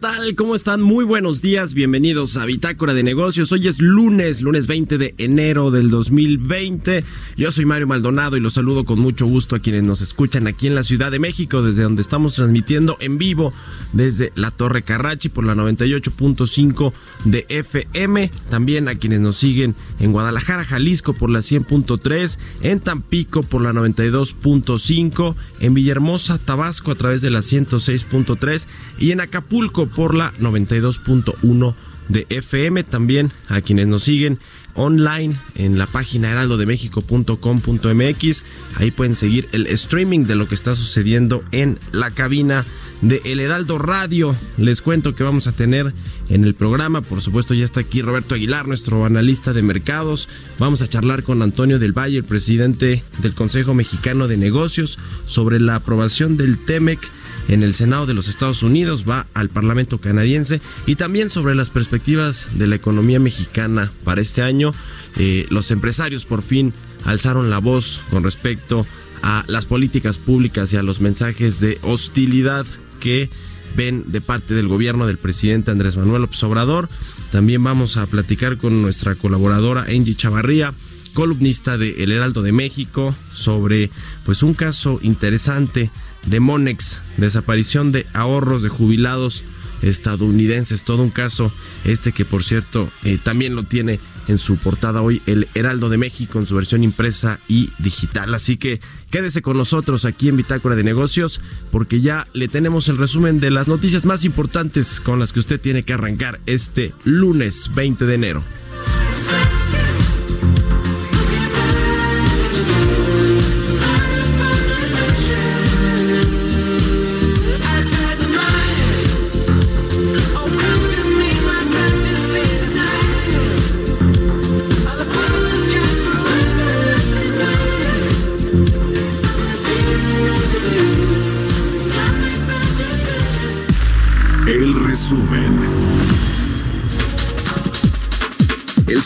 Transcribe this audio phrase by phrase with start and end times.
[0.00, 0.34] Tal?
[0.34, 0.80] ¿Cómo están?
[0.80, 3.52] Muy buenos días, bienvenidos a Bitácora de Negocios.
[3.52, 7.04] Hoy es lunes, lunes 20 de enero del 2020.
[7.36, 10.68] Yo soy Mario Maldonado y los saludo con mucho gusto a quienes nos escuchan aquí
[10.68, 13.52] en la Ciudad de México, desde donde estamos transmitiendo en vivo
[13.92, 18.30] desde la Torre Carrachi por la 98.5 de FM.
[18.48, 23.72] También a quienes nos siguen en Guadalajara, Jalisco por la 100.3, en Tampico por la
[23.72, 28.66] 92.5, en Villahermosa, Tabasco a través de la 106.3
[28.98, 31.74] y en Acapulco por la 92.1
[32.10, 32.84] de FM.
[32.84, 34.38] También a quienes nos siguen
[34.74, 38.42] online en la página heraldodemexico.com.mx.
[38.76, 42.66] Ahí pueden seguir el streaming de lo que está sucediendo en la cabina
[43.02, 44.36] de El Heraldo Radio.
[44.56, 45.94] Les cuento que vamos a tener
[46.28, 50.28] en el programa, por supuesto ya está aquí Roberto Aguilar, nuestro analista de mercados.
[50.58, 55.60] Vamos a charlar con Antonio del Valle, el presidente del Consejo Mexicano de Negocios, sobre
[55.60, 57.00] la aprobación del TEMEC
[57.48, 61.70] en el Senado de los Estados Unidos, va al Parlamento canadiense y también sobre las
[61.70, 64.72] perspectivas de la economía mexicana para este año.
[65.16, 66.72] Eh, los empresarios por fin
[67.04, 68.86] alzaron la voz con respecto
[69.22, 72.66] a las políticas públicas y a los mensajes de hostilidad
[73.00, 73.28] que
[73.76, 76.88] ven de parte del gobierno del presidente Andrés Manuel López Obrador.
[77.30, 80.74] También vamos a platicar con nuestra colaboradora Angie Chavarría
[81.12, 83.90] columnista de El Heraldo de México sobre
[84.24, 85.90] pues un caso interesante
[86.24, 89.44] de Monex, desaparición de ahorros de jubilados
[89.82, 91.52] estadounidenses, todo un caso
[91.84, 95.98] este que por cierto eh, también lo tiene en su portada hoy el Heraldo de
[95.98, 98.34] México en su versión impresa y digital.
[98.34, 98.80] Así que
[99.10, 103.50] quédese con nosotros aquí en Bitácora de Negocios porque ya le tenemos el resumen de
[103.50, 108.14] las noticias más importantes con las que usted tiene que arrancar este lunes 20 de
[108.14, 108.59] enero.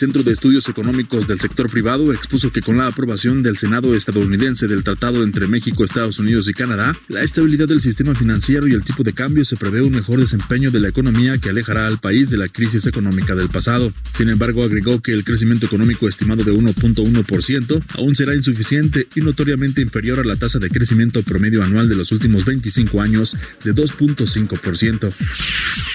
[0.05, 4.69] Centro de Estudios Económicos del Sector Privado expuso que con la aprobación del Senado estadounidense
[4.69, 8.85] del Tratado entre México, Estados Unidos y Canadá, la estabilidad del sistema financiero y el
[8.85, 12.29] tipo de cambio se prevé un mejor desempeño de la economía que alejará al país
[12.29, 13.95] de la crisis económica del pasado.
[14.13, 19.81] Sin embargo, agregó que el crecimiento económico estimado de 1.1% aún será insuficiente y notoriamente
[19.81, 25.15] inferior a la tasa de crecimiento promedio anual de los últimos 25 años de 2.5%.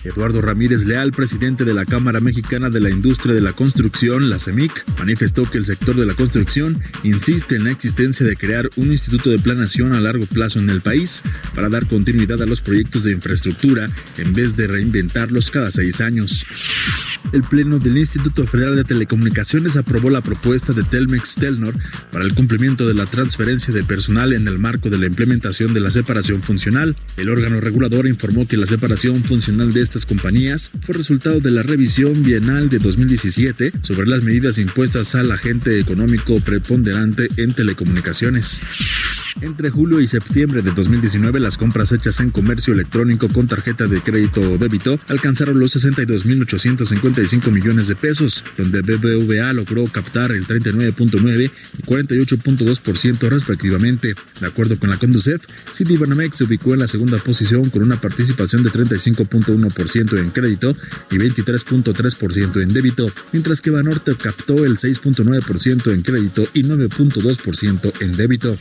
[0.03, 4.39] Eduardo Ramírez Leal, presidente de la Cámara Mexicana de la Industria de la Construcción, la
[4.39, 8.91] CEMIC, manifestó que el sector de la construcción insiste en la existencia de crear un
[8.91, 11.21] instituto de planación a largo plazo en el país
[11.53, 16.45] para dar continuidad a los proyectos de infraestructura en vez de reinventarlos cada seis años.
[17.33, 21.75] El Pleno del Instituto Federal de Telecomunicaciones aprobó la propuesta de Telmex Telnor
[22.11, 25.79] para el cumplimiento de la transferencia de personal en el marco de la implementación de
[25.79, 26.95] la separación funcional.
[27.17, 31.61] El órgano regulador informó que la separación funcional de estas compañías fue resultado de la
[31.61, 38.61] revisión bienal de 2017 sobre las medidas impuestas al agente económico preponderante en telecomunicaciones.
[39.41, 44.01] Entre julio y septiembre de 2019, las compras hechas en comercio electrónico con tarjeta de
[44.01, 51.51] crédito o débito alcanzaron los 62.855 millones de pesos, donde BBVA logró captar el 39.9
[51.77, 54.13] y 48.2% respectivamente.
[54.41, 55.41] De acuerdo con la Conducef,
[55.73, 60.75] Citibanamex se ubicó en la segunda posición con una participación de 35.1% en crédito
[61.11, 68.17] y 23.3% en débito, mientras que Banorte captó el 6.9% en crédito y 9.2% en
[68.17, 68.57] débito.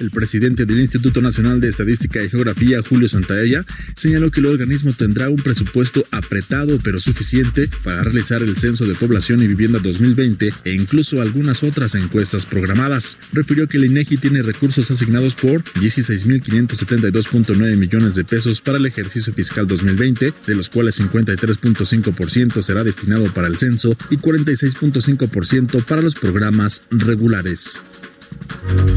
[0.00, 3.64] El presidente del Instituto Nacional de Estadística y Geografía, Julio Santaella,
[3.96, 8.94] señaló que el organismo tendrá un presupuesto apretado pero suficiente para realizar el Censo de
[8.94, 13.18] Población y Vivienda 2020 e incluso algunas otras encuestas programadas.
[13.32, 19.32] Refirió que el INEGI tiene recursos asignados por 16.572.9 millones de pesos para el ejercicio
[19.32, 26.14] fiscal 2020, de los cuales 53.5% será destinado para el censo y 46.5% para los
[26.14, 27.84] programas regulares.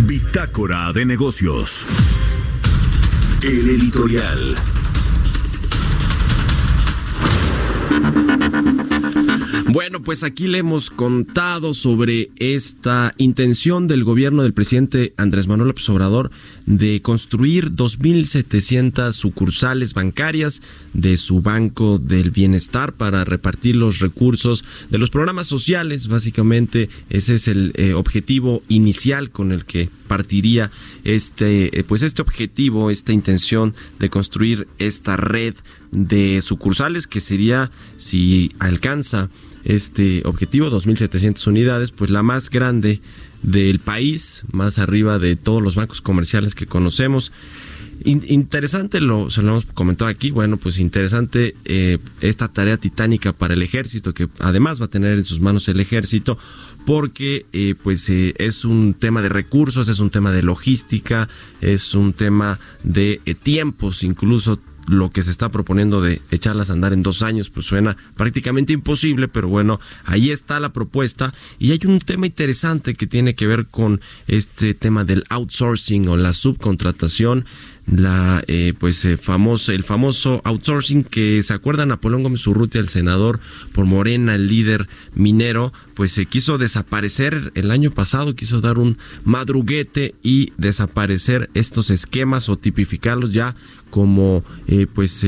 [0.06, 1.86] Bitácora de negocios.
[3.42, 4.56] El editorial.
[9.74, 15.70] Bueno, pues aquí le hemos contado sobre esta intención del gobierno del presidente Andrés Manuel
[15.70, 16.30] López Obrador
[16.66, 24.98] de construir 2.700 sucursales bancarias de su Banco del Bienestar para repartir los recursos de
[24.98, 26.10] los programas sociales.
[26.10, 30.70] Básicamente ese es el eh, objetivo inicial con el que partiría
[31.06, 35.56] este, eh, pues este objetivo, esta intención de construir esta red
[35.92, 39.30] de sucursales que sería, si alcanza
[39.64, 43.02] este objetivo, 2.700 unidades, pues la más grande
[43.44, 47.32] del país, más arriba de todos los bancos comerciales que conocemos.
[48.04, 53.54] interesante, lo, se lo hemos comentado aquí, bueno, pues interesante eh, esta tarea titánica para
[53.54, 56.38] el ejército, que además va a tener en sus manos el ejército,
[56.86, 61.30] porque eh, pues eh, es un tema de recursos, es un tema de logística,
[61.62, 66.94] es un tema de tiempos, incluso lo que se está proponiendo de echarlas a andar
[66.94, 71.34] en dos años, pues suena prácticamente imposible, pero bueno, ahí está la propuesta.
[71.60, 76.18] Y hay un tema interesante que tiene que ver con este tema del outsourcing o
[76.18, 77.46] la subcontratación
[77.92, 82.88] la eh, pues eh, famoso el famoso outsourcing que se acuerda Napoleón Gómez Urrutia el
[82.88, 83.40] senador
[83.74, 88.98] por Morena el líder minero pues se quiso desaparecer el año pasado quiso dar un
[89.26, 93.56] madruguete y desaparecer estos esquemas o tipificarlos ya
[93.90, 95.26] como eh, pues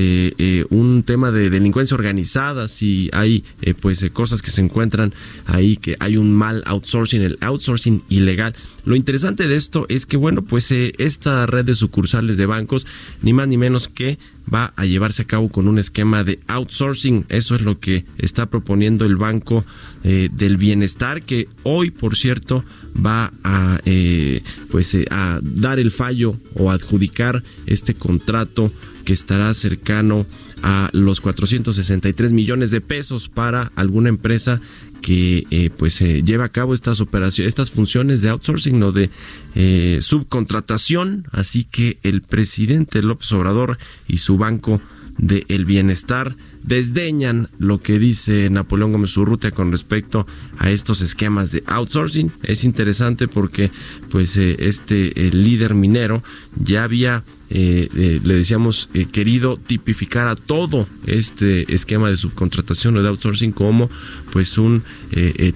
[0.69, 3.44] un tema de delincuencia organizada si hay
[3.81, 5.13] pues cosas que se encuentran
[5.45, 8.56] ahí que hay un mal outsourcing el outsourcing ilegal.
[8.86, 12.85] Lo interesante de esto es que bueno pues esta red de sucursales de bancos,
[13.21, 14.17] ni más ni menos que
[14.53, 17.25] va a llevarse a cabo con un esquema de outsourcing.
[17.29, 19.65] Eso es lo que está proponiendo el Banco
[20.03, 22.63] eh, del Bienestar, que hoy, por cierto,
[22.94, 28.71] va a, eh, pues, eh, a dar el fallo o adjudicar este contrato
[29.06, 30.25] que estará cercano
[30.63, 34.62] a los 463 millones de pesos para alguna empresa
[35.01, 39.10] que eh, pues se lleva a cabo estas operaciones, estas funciones de outsourcing o de
[39.56, 41.27] eh, subcontratación.
[41.31, 43.77] Así que el presidente López Obrador
[44.07, 44.81] y su banco
[45.18, 50.25] del el bienestar desdeñan lo que dice Napoleón Gómez Urrutia con respecto
[50.57, 52.31] a estos esquemas de outsourcing.
[52.42, 53.69] Es interesante porque
[54.09, 56.23] pues eh, este el líder minero
[56.56, 63.04] ya había eh, eh, le decíamos querido tipificar a todo este esquema de subcontratación o
[63.04, 63.92] de outsourcing como
[64.33, 64.83] pues un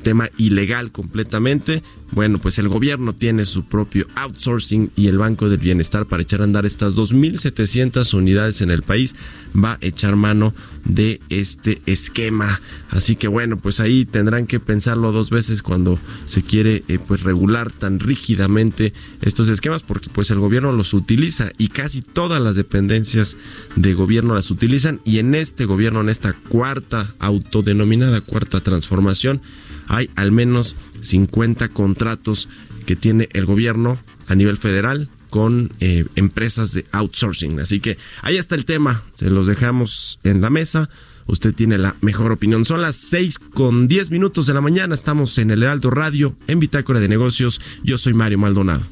[0.03, 1.81] tema ilegal completamente
[2.11, 6.39] bueno, pues el gobierno tiene su propio outsourcing y el Banco del Bienestar para echar
[6.41, 9.13] a andar estas 2.700 unidades en el país
[9.53, 10.53] va a echar mano
[10.85, 12.61] de este esquema.
[12.89, 17.23] Así que bueno, pues ahí tendrán que pensarlo dos veces cuando se quiere eh, pues
[17.23, 22.55] regular tan rígidamente estos esquemas porque pues el gobierno los utiliza y casi todas las
[22.55, 23.35] dependencias
[23.75, 29.41] de gobierno las utilizan y en este gobierno, en esta cuarta autodenominada cuarta transformación,
[29.87, 32.49] hay al menos 50 contratos
[32.85, 33.97] que tiene el gobierno
[34.27, 37.59] a nivel federal con eh, empresas de outsourcing.
[37.61, 40.89] Así que ahí está el tema, se los dejamos en la mesa.
[41.27, 42.65] Usted tiene la mejor opinión.
[42.65, 44.95] Son las 6 con 10 minutos de la mañana.
[44.95, 47.59] Estamos en el Heraldo Radio, en Bitácora de Negocios.
[47.83, 48.83] Yo soy Mario Maldonado.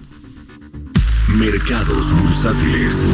[1.29, 3.05] Mercados bursátiles.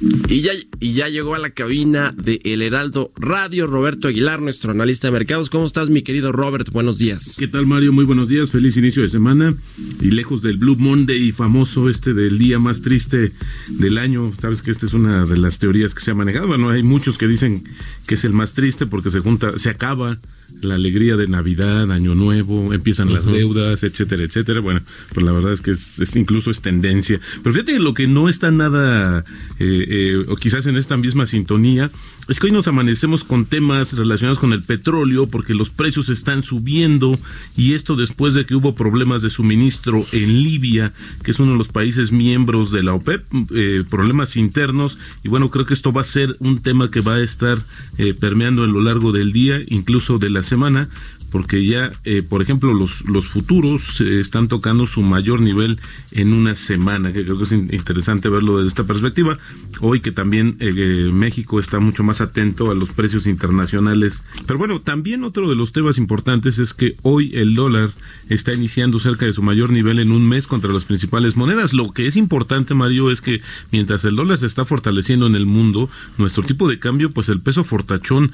[0.00, 4.70] Y ya, y ya llegó a la cabina de El Heraldo Radio Roberto Aguilar, nuestro
[4.70, 5.50] analista de mercados.
[5.50, 6.70] ¿Cómo estás, mi querido Robert?
[6.70, 7.36] Buenos días.
[7.38, 7.92] ¿Qué tal, Mario?
[7.92, 8.50] Muy buenos días.
[8.50, 9.54] Feliz inicio de semana.
[10.00, 13.32] Y lejos del Blue Monday famoso, este del día más triste
[13.68, 14.32] del año.
[14.40, 16.46] Sabes que esta es una de las teorías que se ha manejado.
[16.46, 17.62] Bueno, hay muchos que dicen
[18.06, 20.18] que es el más triste porque se junta, se acaba
[20.62, 24.60] la alegría de Navidad, Año Nuevo, empiezan las deudas, etcétera, etcétera.
[24.60, 27.20] Bueno, pues la verdad es que es, incluso es tendencia.
[27.42, 29.24] Pero fíjate que lo que no está nada,
[29.58, 31.90] eh, eh, o quizás en esta misma sintonía,
[32.28, 36.44] es que hoy nos amanecemos con temas relacionados con el petróleo porque los precios están
[36.44, 37.18] subiendo
[37.56, 40.92] y esto después de que hubo problemas de suministro en Libia,
[41.24, 44.96] que es uno de los países miembros de la OPEP, eh, problemas internos.
[45.24, 47.58] Y bueno, creo que esto va a ser un tema que va a estar
[47.98, 50.88] eh, permeando a lo largo del día, incluso de la semana,
[51.30, 55.78] porque ya, eh, por ejemplo, los, los futuros eh, están tocando su mayor nivel
[56.12, 59.38] en una semana, que creo que es interesante verlo desde esta perspectiva.
[59.80, 64.22] Hoy que también eh, México está mucho más atento a los precios internacionales.
[64.46, 67.90] Pero bueno, también otro de los temas importantes es que hoy el dólar
[68.28, 71.72] está iniciando cerca de su mayor nivel en un mes contra las principales monedas.
[71.72, 75.46] Lo que es importante, Mario, es que mientras el dólar se está fortaleciendo en el
[75.46, 78.32] mundo, nuestro tipo de cambio, pues el peso fortachón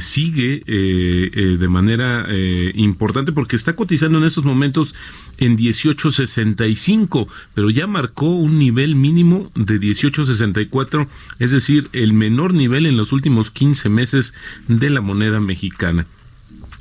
[0.00, 4.94] sigue de manera eh, importante porque está cotizando en estos momentos
[5.38, 11.08] en 18.65, pero ya marcó un nivel mínimo de 18.64,
[11.38, 14.34] es decir, el menor nivel en los últimos 15 meses
[14.68, 16.06] de la moneda mexicana.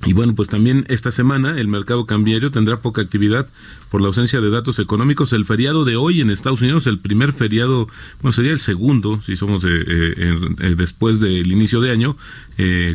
[0.04, 3.48] Y bueno, pues también esta semana el mercado cambiario tendrá poca actividad
[3.90, 5.32] por la ausencia de datos económicos.
[5.32, 7.88] El feriado de hoy en Estados Unidos, el primer feriado,
[8.22, 12.18] bueno, sería el segundo, si somos eh, eh, eh, después del inicio de año,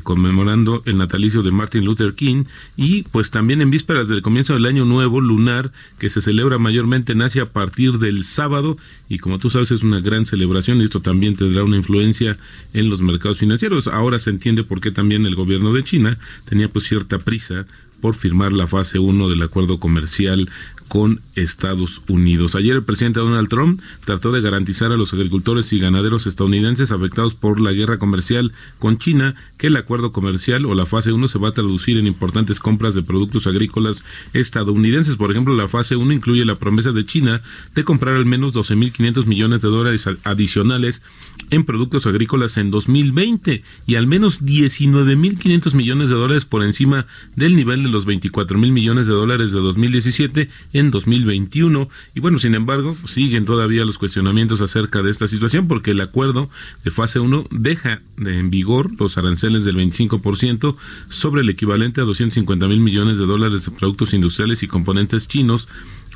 [0.05, 2.45] conmemorando el natalicio de Martin Luther King.
[2.77, 7.13] Y pues también en vísperas del comienzo del año nuevo lunar, que se celebra mayormente
[7.13, 8.77] en Asia a partir del sábado.
[9.09, 12.39] Y como tú sabes, es una gran celebración y esto también tendrá una influencia
[12.73, 13.89] en los mercados financieros.
[13.89, 17.67] Ahora se entiende por qué también el gobierno de China tenía pues cierta prisa
[18.01, 20.51] por firmar la fase 1 del acuerdo comercial
[20.89, 22.55] con Estados Unidos.
[22.55, 27.35] Ayer el presidente Donald Trump trató de garantizar a los agricultores y ganaderos estadounidenses afectados
[27.35, 31.39] por la guerra comercial con China que el acuerdo comercial o la fase 1 se
[31.39, 35.17] va a traducir en importantes compras de productos agrícolas estadounidenses.
[35.17, 37.43] Por ejemplo, la fase 1 incluye la promesa de China
[37.75, 41.03] de comprar al menos 12.500 millones de dólares adicionales
[41.51, 47.07] en productos agrícolas en 2020 y al menos 19.500 millones de dólares por encima
[47.37, 51.89] del nivel de los 24.000 millones de dólares de 2017 en 2021.
[52.15, 56.51] Y bueno, sin embargo, siguen todavía los cuestionamientos acerca de esta situación porque el acuerdo
[56.85, 60.77] de fase 1 deja en vigor los aranceles del 25%
[61.09, 65.69] sobre el equivalente a 250 mil millones de dólares de productos industriales y componentes chinos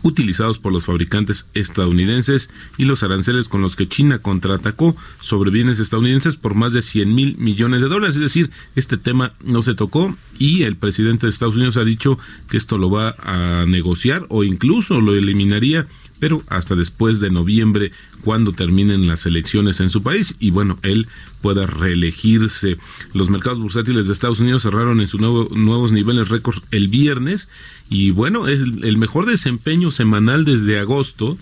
[0.04, 5.80] utilizados por los fabricantes estadounidenses y los aranceles con los que China contraatacó sobre bienes
[5.80, 8.14] estadounidenses por más de 100 mil millones de dólares.
[8.14, 12.18] Es decir, este tema no se tocó y el presidente de Estados Unidos ha dicho
[12.50, 15.86] que esto lo va a negociar o incluso lo eliminaría
[16.24, 21.06] pero hasta después de noviembre, cuando terminen las elecciones en su país y bueno, él
[21.42, 22.78] pueda reelegirse.
[23.12, 27.48] Los mercados bursátiles de Estados Unidos cerraron en sus nuevos niveles récord el viernes
[27.90, 31.36] y bueno, es el mejor desempeño semanal desde agosto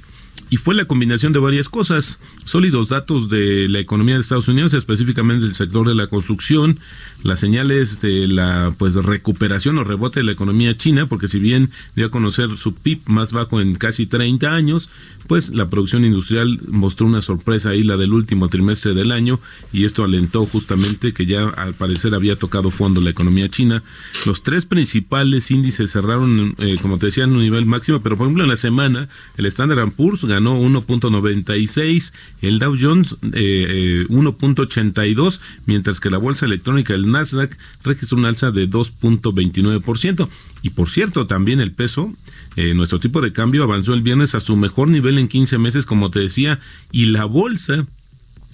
[0.52, 4.74] y fue la combinación de varias cosas, sólidos datos de la economía de Estados Unidos,
[4.74, 6.78] específicamente del sector de la construcción,
[7.22, 11.70] las señales de la pues recuperación o rebote de la economía china, porque si bien
[11.96, 14.90] dio a conocer su PIB más bajo en casi 30 años,
[15.26, 19.40] pues la producción industrial mostró una sorpresa ahí la del último trimestre del año
[19.72, 23.82] y esto alentó justamente que ya al parecer había tocado fondo la economía china.
[24.26, 28.26] Los tres principales índices cerraron, eh, como te decía, en un nivel máximo, pero por
[28.26, 35.40] ejemplo en la semana el Standard Poor's ganó 1.96, el Dow Jones eh, 1.82, eh,
[35.66, 40.28] mientras que la bolsa electrónica, el Nasdaq, registró un alza de 2.29%.
[40.62, 42.12] Y por cierto, también el peso,
[42.56, 45.86] eh, nuestro tipo de cambio avanzó el viernes a su mejor nivel en 15 meses,
[45.86, 47.86] como te decía, y la bolsa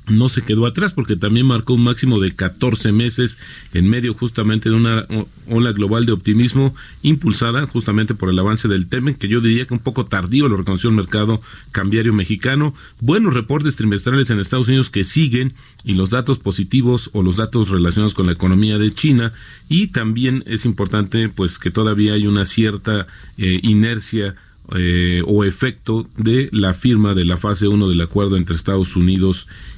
[0.08, 3.38] no se quedó atrás porque también marcó un máximo de 14 meses
[3.74, 5.06] en medio justamente de una
[5.48, 9.74] ola global de optimismo impulsada justamente por el avance del TEMEN, que yo diría que
[9.74, 12.74] un poco tardío lo reconoció el mercado cambiario mexicano.
[13.00, 17.70] Buenos reportes trimestrales en Estados Unidos que siguen y los datos positivos o los datos
[17.70, 19.32] relacionados con la economía de China
[19.68, 24.34] y también es importante pues que todavía hay una cierta eh, inercia
[24.74, 29.48] eh, o efecto de la firma de la fase 1 del acuerdo entre Estados Unidos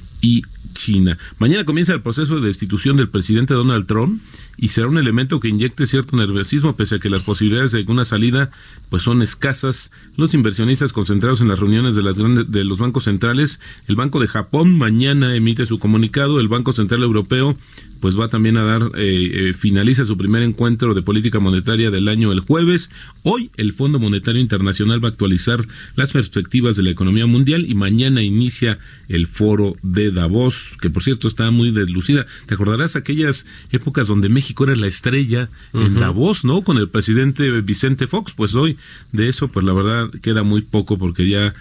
[0.73, 1.17] China.
[1.37, 4.21] Mañana comienza el proceso de destitución del presidente Donald Trump
[4.57, 8.05] y será un elemento que inyecte cierto nerviosismo pese a que las posibilidades de una
[8.05, 8.51] salida
[8.89, 9.91] pues son escasas.
[10.15, 14.19] Los inversionistas concentrados en las reuniones de las grandes de los bancos centrales, el Banco
[14.19, 17.57] de Japón mañana emite su comunicado, el Banco Central Europeo
[17.99, 22.07] pues va también a dar, eh, eh, finaliza su primer encuentro de política monetaria del
[22.07, 22.89] año el jueves.
[23.21, 27.75] Hoy el Fondo Monetario Internacional va a actualizar las perspectivas de la economía mundial y
[27.75, 32.25] mañana inicia el foro de Davos, que por cierto está muy deslucida.
[32.45, 36.61] ¿Te acordarás aquellas épocas donde México era la estrella en Davos, ¿no?
[36.63, 38.77] Con el presidente Vicente Fox, pues hoy
[39.11, 41.53] de eso, pues la verdad queda muy poco porque ya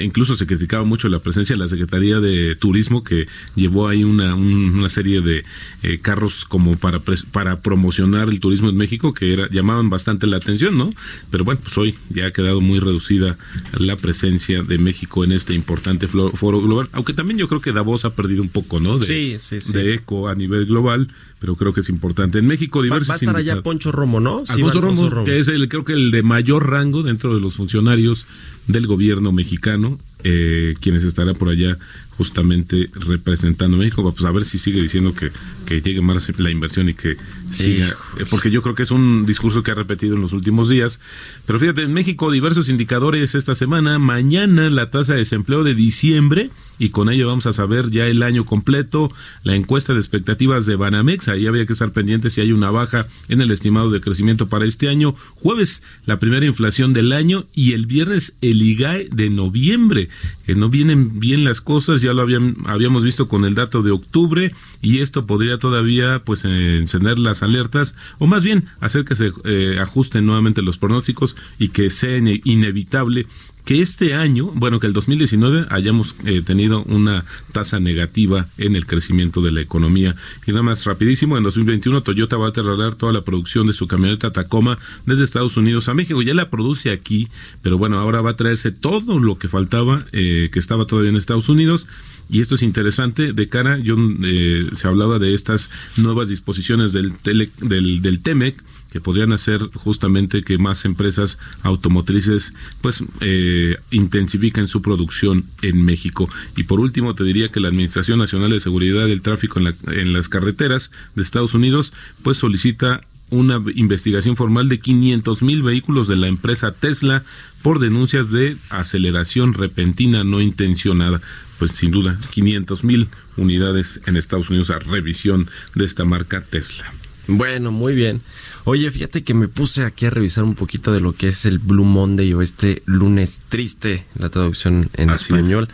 [0.00, 4.34] incluso se criticaba mucho la presencia de la Secretaría de Turismo que llevó ahí una,
[4.34, 5.44] una serie de
[5.82, 10.36] eh, carros como para para promocionar el turismo en México que era llamaban bastante la
[10.36, 10.92] atención, ¿no?
[11.30, 13.38] Pero bueno, pues hoy ya ha quedado muy reducida
[13.72, 17.83] la presencia de México en este importante foro global, aunque también yo creo que Davos
[18.04, 18.98] ha perdido un poco, ¿no?
[18.98, 19.38] De,
[19.72, 21.08] de eco a nivel global,
[21.44, 22.38] pero creo que es importante.
[22.38, 24.44] En México diversos va, a estar allá Poncho Romo, ¿no?
[24.48, 28.26] Alfonso, Romo, que es el creo que el de mayor rango dentro de los funcionarios
[28.66, 31.76] del gobierno mexicano, eh, quienes estará por allá
[32.16, 35.30] justamente representando a México, pues a ver si sigue diciendo que,
[35.66, 37.16] que llegue más la inversión y que
[37.50, 40.68] siga, eh, porque yo creo que es un discurso que ha repetido en los últimos
[40.68, 41.00] días.
[41.44, 46.50] Pero fíjate, en México diversos indicadores esta semana, mañana la tasa de desempleo de diciembre,
[46.78, 50.76] y con ello vamos a saber ya el año completo, la encuesta de expectativas de
[50.76, 54.48] Banamex, ahí había que estar pendiente si hay una baja en el estimado de crecimiento
[54.48, 59.30] para este año, jueves la primera inflación del año y el viernes el IGAE de
[59.30, 60.08] noviembre,
[60.46, 63.90] que no vienen bien las cosas, ya lo habían, habíamos visto con el dato de
[63.90, 69.32] octubre y esto podría todavía pues encender las alertas o más bien hacer que se
[69.44, 73.26] eh, ajusten nuevamente los pronósticos y que sea inevitable
[73.64, 78.86] que este año, bueno, que el 2019 hayamos eh, tenido una tasa negativa en el
[78.86, 80.16] crecimiento de la economía.
[80.46, 83.86] Y nada más rapidísimo, en 2021 Toyota va a trasladar toda la producción de su
[83.86, 86.20] camioneta Tacoma desde Estados Unidos a México.
[86.20, 87.28] Ya la produce aquí,
[87.62, 91.16] pero bueno, ahora va a traerse todo lo que faltaba, eh, que estaba todavía en
[91.16, 91.86] Estados Unidos
[92.28, 97.12] y esto es interesante de cara, yo eh, se hablaba de estas nuevas disposiciones del,
[97.22, 98.62] del, del TEMEC
[98.94, 106.30] que podrían hacer justamente que más empresas automotrices pues eh, intensifiquen su producción en México.
[106.56, 109.74] Y por último te diría que la Administración Nacional de Seguridad del Tráfico en, la,
[109.88, 116.06] en las carreteras de Estados Unidos pues solicita una investigación formal de 500 mil vehículos
[116.06, 117.24] de la empresa Tesla
[117.62, 121.20] por denuncias de aceleración repentina no intencionada.
[121.58, 126.92] Pues sin duda, 500 mil unidades en Estados Unidos a revisión de esta marca Tesla.
[127.26, 128.20] Bueno, muy bien.
[128.64, 131.58] Oye, fíjate que me puse aquí a revisar un poquito de lo que es el
[131.58, 135.68] Blue Monday o este lunes triste, la traducción en español,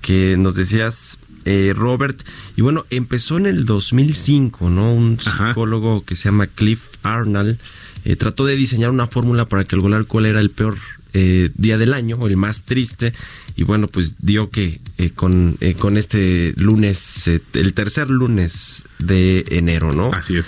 [0.00, 2.20] que nos decías, eh, Robert.
[2.56, 4.92] Y bueno, empezó en el 2005, ¿no?
[4.92, 7.58] Un psicólogo que se llama Cliff Arnold
[8.04, 10.78] eh, trató de diseñar una fórmula para calcular cuál era el peor
[11.14, 13.14] eh, día del año o el más triste
[13.56, 14.78] y bueno pues dio que
[15.14, 20.46] con, con este lunes el tercer lunes de enero no así es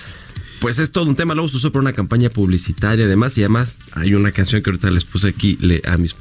[0.61, 1.35] pues es todo un tema.
[1.35, 3.37] Luego se usó para una campaña publicitaria, además.
[3.39, 6.15] Y además hay una canción que ahorita les puse aquí a, mis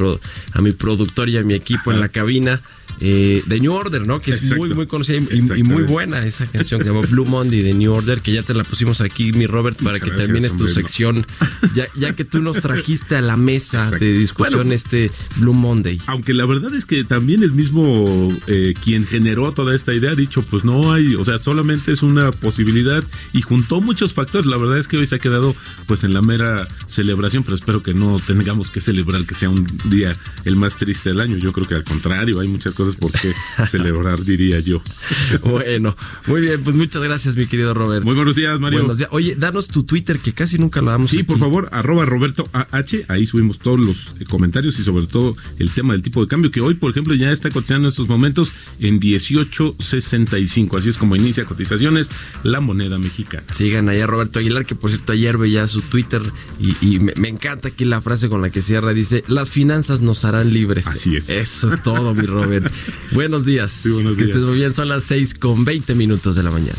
[0.54, 2.62] a mi productor y a mi equipo en la cabina
[3.00, 4.22] eh, de New Order, ¿no?
[4.22, 7.62] Que es muy, muy conocida y, muy buena esa canción que se llama Blue Monday
[7.62, 10.68] de New Order, que ya te la pusimos aquí, mi Robert, para que termines tu
[10.68, 11.26] sección,
[11.74, 16.02] ya, ya que tú nos trajiste a la mesa de discusión este Blue Monday.
[16.08, 20.16] Aunque la verdad es que también el mismo eh, quien generó toda esta idea ha
[20.16, 24.48] dicho, pues no hay, o sea, solamente es una posibilidad y juntó muchos factores.
[24.48, 25.56] La verdad es que hoy se ha quedado
[25.88, 29.66] pues en la mera celebración, pero espero que no tengamos que celebrar que sea un
[29.86, 31.38] día el más triste del año.
[31.38, 33.34] Yo creo que al contrario, hay muchas cosas por qué
[33.70, 34.82] celebrar, diría yo.
[35.44, 38.06] bueno, muy bien, pues muchas gracias, mi querido Robert.
[38.06, 38.80] Muy buenos días, Mario.
[38.80, 39.10] Buenos días.
[39.12, 41.10] Oye, danos tu Twitter, que casi nunca lo damos.
[41.10, 45.36] Sí, por favor, arroba Roberto AH, ahí subimos todos los eh, comentarios y sobre todo
[45.58, 48.08] el tema del tipo de cambio, que hoy, por ejemplo, ya está cotizando en estos
[48.08, 50.78] momentos en 18.65.
[50.78, 52.08] Así es como inicia cotizaciones
[52.44, 53.44] la moneda mexicana.
[53.52, 56.22] Sigan allá Roberto Aguilar, que por cierto ayer veía su Twitter
[56.60, 60.24] y, me, me, encanta aquí la frase con la que cierra, dice, las finanzas nos
[60.24, 60.88] harán libres.
[60.88, 61.30] Así es.
[61.30, 62.69] Eso es todo, mi Robert.
[63.12, 63.84] Buenos días.
[64.18, 64.74] Que estés muy bien.
[64.74, 66.78] Son las 6 con 20 minutos de la mañana.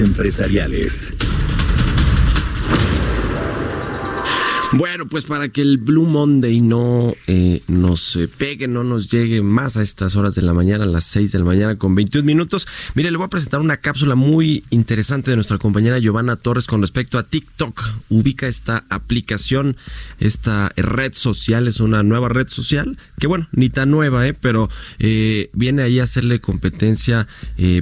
[0.00, 1.12] Empresariales.
[4.74, 9.42] Bueno, pues para que el Blue Monday no eh, nos eh, pegue, no nos llegue
[9.42, 12.24] más a estas horas de la mañana, a las 6 de la mañana con 21
[12.24, 16.66] minutos, mire, le voy a presentar una cápsula muy interesante de nuestra compañera Giovanna Torres
[16.66, 17.82] con respecto a TikTok.
[18.08, 19.76] Ubica esta aplicación,
[20.18, 24.70] esta red social, es una nueva red social, que bueno, ni tan nueva, eh, pero
[24.98, 27.28] eh, viene ahí a hacerle competencia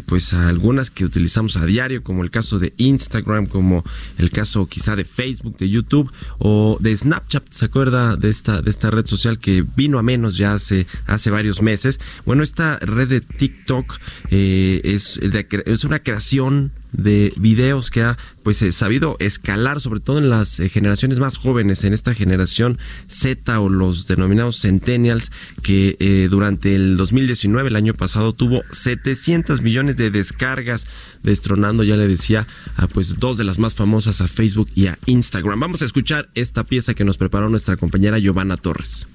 [0.07, 3.85] pues a algunas que utilizamos a diario, como el caso de Instagram, como
[4.19, 8.71] el caso quizá de Facebook, de YouTube o de Snapchat, ¿se acuerda de esta, de
[8.71, 12.01] esta red social que vino a menos ya hace, hace varios meses?
[12.25, 13.99] Bueno, esta red de TikTok
[14.31, 20.19] eh, es, es una creación de videos que ha pues eh, sabido escalar sobre todo
[20.19, 25.31] en las eh, generaciones más jóvenes en esta generación Z o los denominados centennials
[25.63, 30.87] que eh, durante el 2019 el año pasado tuvo 700 millones de descargas
[31.23, 34.99] destronando ya le decía a pues dos de las más famosas a Facebook y a
[35.07, 35.61] Instagram.
[35.61, 39.07] Vamos a escuchar esta pieza que nos preparó nuestra compañera Giovanna Torres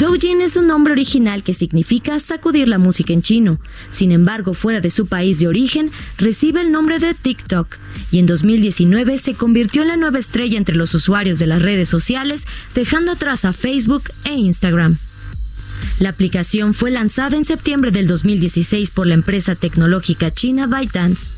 [0.00, 3.60] Doujin es un nombre original que significa sacudir la música en chino.
[3.90, 7.76] Sin embargo, fuera de su país de origen, recibe el nombre de TikTok
[8.10, 11.88] y en 2019 se convirtió en la nueva estrella entre los usuarios de las redes
[11.90, 14.96] sociales, dejando atrás a Facebook e Instagram.
[15.98, 21.30] La aplicación fue lanzada en septiembre del 2016 por la empresa tecnológica china ByteDance.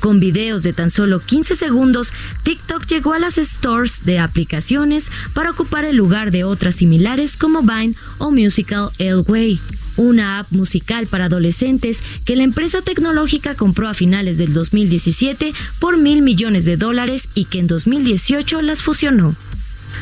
[0.00, 5.50] Con videos de tan solo 15 segundos, TikTok llegó a las stores de aplicaciones para
[5.50, 9.60] ocupar el lugar de otras similares como Vine o Musical Way,
[9.96, 15.98] una app musical para adolescentes que la empresa tecnológica compró a finales del 2017 por
[15.98, 19.36] mil millones de dólares y que en 2018 las fusionó.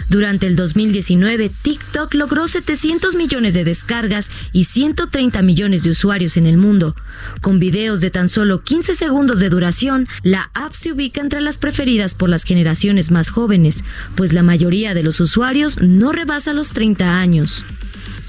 [0.08, 6.46] Durante el 2019, TikTok logró 700 millones de descargas y 130 millones de usuarios en
[6.46, 6.94] el mundo.
[7.40, 11.58] Con videos de tan solo 15 segundos de duración, la app se ubica entre las
[11.58, 13.84] preferidas por las generaciones más jóvenes,
[14.16, 17.66] pues la mayoría de los usuarios no rebasa los 30 años.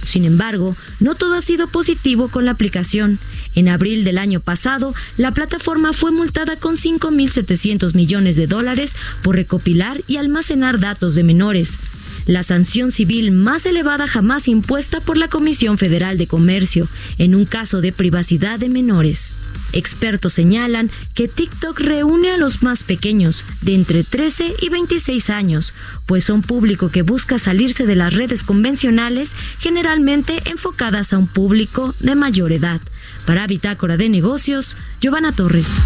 [0.03, 3.19] Sin embargo, no todo ha sido positivo con la aplicación.
[3.55, 9.35] En abril del año pasado, la plataforma fue multada con 5.700 millones de dólares por
[9.35, 11.79] recopilar y almacenar datos de menores,
[12.25, 17.45] la sanción civil más elevada jamás impuesta por la Comisión Federal de Comercio en un
[17.45, 19.36] caso de privacidad de menores.
[19.73, 25.73] Expertos señalan que TikTok reúne a los más pequeños, de entre 13 y 26 años,
[26.05, 31.95] pues son público que busca salirse de las redes convencionales, generalmente enfocadas a un público
[31.99, 32.81] de mayor edad.
[33.25, 35.79] Para Bitácora de Negocios, Giovanna Torres.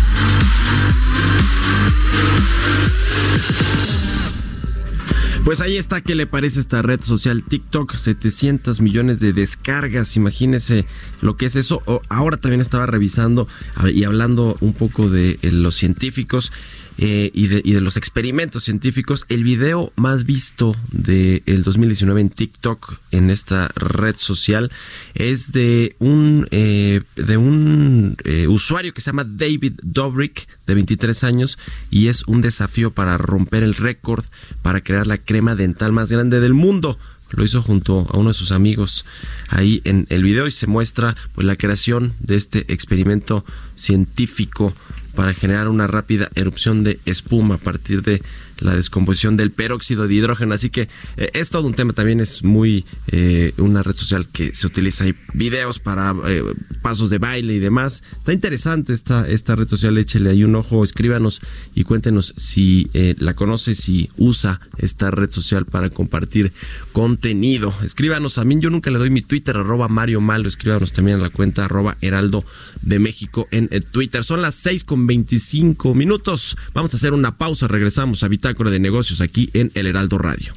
[5.47, 7.95] Pues ahí está, ¿qué le parece esta red social TikTok?
[7.95, 10.85] 700 millones de descargas, imagínese
[11.21, 11.81] lo que es eso.
[12.09, 13.47] Ahora también estaba revisando
[13.85, 16.51] y hablando un poco de eh, los científicos.
[16.99, 19.25] Eh, y, de, y, de, los experimentos científicos.
[19.29, 24.71] El video más visto del el 2019 en TikTok, en esta red social,
[25.13, 31.23] es de un, eh, de un eh, usuario que se llama David Dobrik, de 23
[31.23, 31.59] años,
[31.91, 34.25] y es un desafío para romper el récord
[34.63, 36.97] para crear la crema dental más grande del mundo
[37.29, 39.05] lo hizo junto a uno de sus amigos
[39.49, 43.43] ahí en el video y se muestra pues la creación de este experimento
[43.75, 44.73] científico
[45.17, 48.21] para generar una rápida erupción de espuma a partir de
[48.59, 50.53] la descomposición del peróxido de hidrógeno.
[50.53, 51.93] Así que eh, es todo un tema.
[51.93, 55.03] También es muy eh, una red social que se utiliza.
[55.03, 56.43] Hay videos para eh,
[56.81, 58.03] pasos de baile y demás.
[58.17, 59.97] Está interesante esta, esta red social.
[59.97, 61.41] Échele ahí un ojo, escríbanos
[61.73, 66.53] y cuéntenos si la conoce, si usa esta red social para compartir
[66.91, 67.73] contenido.
[67.83, 68.57] Escríbanos a mí.
[68.59, 70.47] Yo nunca le doy mi Twitter, arroba Mario Malo.
[70.47, 72.43] Escríbanos también a la cuenta arroba Heraldo
[72.81, 74.23] de México en Twitter.
[74.23, 76.57] Son las 6 con 25 minutos.
[76.73, 77.67] Vamos a hacer una pausa.
[77.67, 80.53] Regresamos a Bitácora de Negocios aquí en El Heraldo Radio.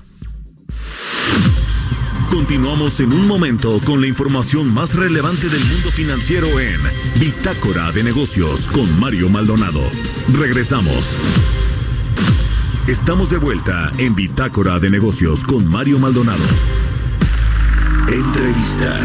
[2.31, 6.79] Continuamos en un momento con la información más relevante del mundo financiero en
[7.19, 9.81] Bitácora de Negocios con Mario Maldonado.
[10.33, 11.17] Regresamos.
[12.87, 16.45] Estamos de vuelta en Bitácora de Negocios con Mario Maldonado.
[18.07, 19.01] Entrevista.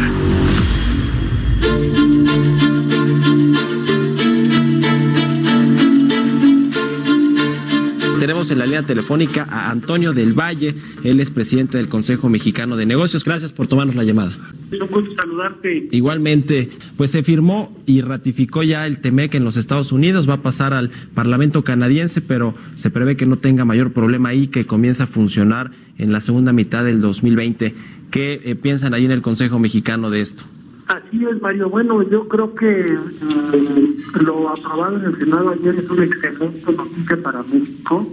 [8.26, 12.76] Tenemos en la línea telefónica a Antonio del Valle, él es presidente del Consejo Mexicano
[12.76, 13.24] de Negocios.
[13.24, 14.32] Gracias por tomarnos la llamada.
[14.72, 15.86] Un gusto saludarte.
[15.92, 20.42] Igualmente, pues se firmó y ratificó ya el TEMEC en los Estados Unidos, va a
[20.42, 25.04] pasar al Parlamento canadiense, pero se prevé que no tenga mayor problema ahí, que comienza
[25.04, 27.76] a funcionar en la segunda mitad del 2020.
[28.10, 30.42] ¿Qué eh, piensan ahí en el Consejo Mexicano de esto?
[30.86, 31.68] Así es, Mario.
[31.68, 37.22] Bueno, yo creo que eh, lo aprobado en el Senado ayer es una excelente noticia
[37.22, 38.06] para México.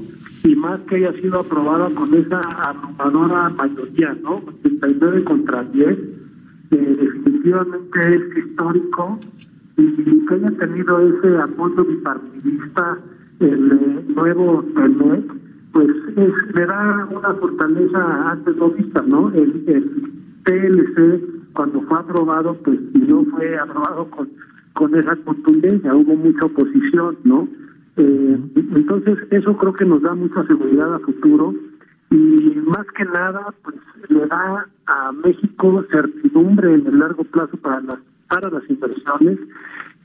[0.44, 4.42] y más que haya sido aprobada con esa abrumadora mayoría, ¿no?
[4.46, 9.20] 89 contra 10, eh, definitivamente es histórico
[9.78, 12.98] y que haya tenido ese apoyo bipartidista
[13.40, 15.34] el eh, nuevo TEMEC,
[15.72, 19.30] pues es, le da una fortaleza antes no vista, ¿no?
[19.30, 20.12] El, el
[20.44, 24.30] TLC, cuando fue aprobado, pues no fue aprobado con,
[24.74, 27.48] con esa contundencia, hubo mucha oposición, ¿no?
[27.96, 31.54] Eh, entonces, eso creo que nos da mucha seguridad a futuro
[32.10, 33.76] y más que nada, pues
[34.10, 39.40] le da a México certidumbre en el largo plazo para las para las inversiones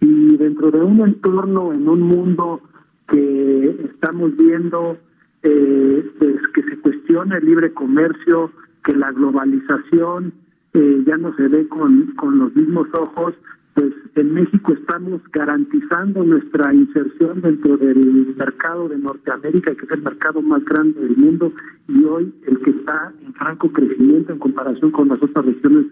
[0.00, 2.60] y dentro de un entorno, en un mundo
[3.08, 4.98] que estamos viendo
[5.42, 8.50] eh, pues, que se cuestiona el libre comercio,
[8.84, 10.32] que la globalización
[10.74, 13.34] eh, ya no se ve con, con los mismos ojos,
[13.74, 20.02] pues en México estamos garantizando nuestra inserción dentro del mercado de Norteamérica, que es el
[20.02, 21.52] mercado más grande del mundo
[21.86, 25.86] y hoy el que está en franco crecimiento en comparación con las otras regiones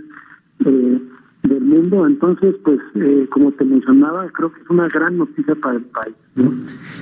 [0.65, 1.01] eh,
[1.43, 2.07] del mundo.
[2.07, 6.15] Entonces, pues, eh, como te mencionaba, creo que es una gran noticia para el país.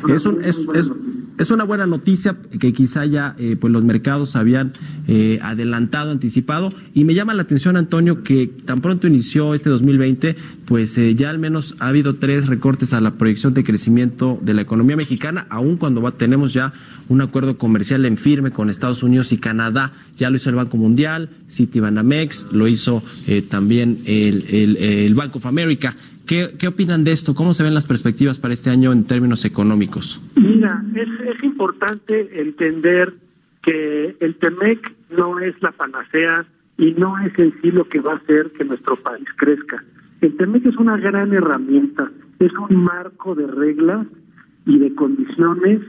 [0.09, 0.92] Es, un, es, es,
[1.38, 4.73] es, una buena noticia que quizá ya eh, pues los mercados habían
[5.09, 6.73] eh, adelantado, anticipado.
[6.94, 11.31] Y me llama la atención, Antonio, que tan pronto inició este 2020, pues eh, ya
[11.31, 15.47] al menos ha habido tres recortes a la proyección de crecimiento de la economía mexicana,
[15.51, 16.73] aun cuando va, tenemos ya
[17.09, 19.93] un acuerdo comercial en firme con Estados Unidos y Canadá.
[20.17, 25.47] Ya lo hizo el Banco Mundial, Citibanamex, lo hizo eh, también el, el, Bank of
[25.47, 25.95] America.
[26.27, 27.35] ¿Qué, ¿Qué opinan de esto?
[27.35, 30.21] ¿Cómo se ven las perspectivas para este año en términos económicos?
[30.37, 33.14] Mira, es, es importante entender
[33.62, 36.47] que el TEMEC no es la panacea
[36.79, 39.83] y no es en sí lo que va a hacer que nuestro país crezca.
[40.21, 44.07] El TEMEC es una gran herramienta, es un marco de reglas
[44.67, 45.81] y de condiciones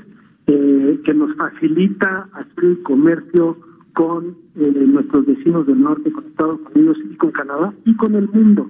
[0.48, 3.58] eh, que nos facilita hacer el comercio
[3.94, 8.28] con eh, nuestros vecinos del norte, con Estados Unidos y con Canadá y con el
[8.30, 8.70] mundo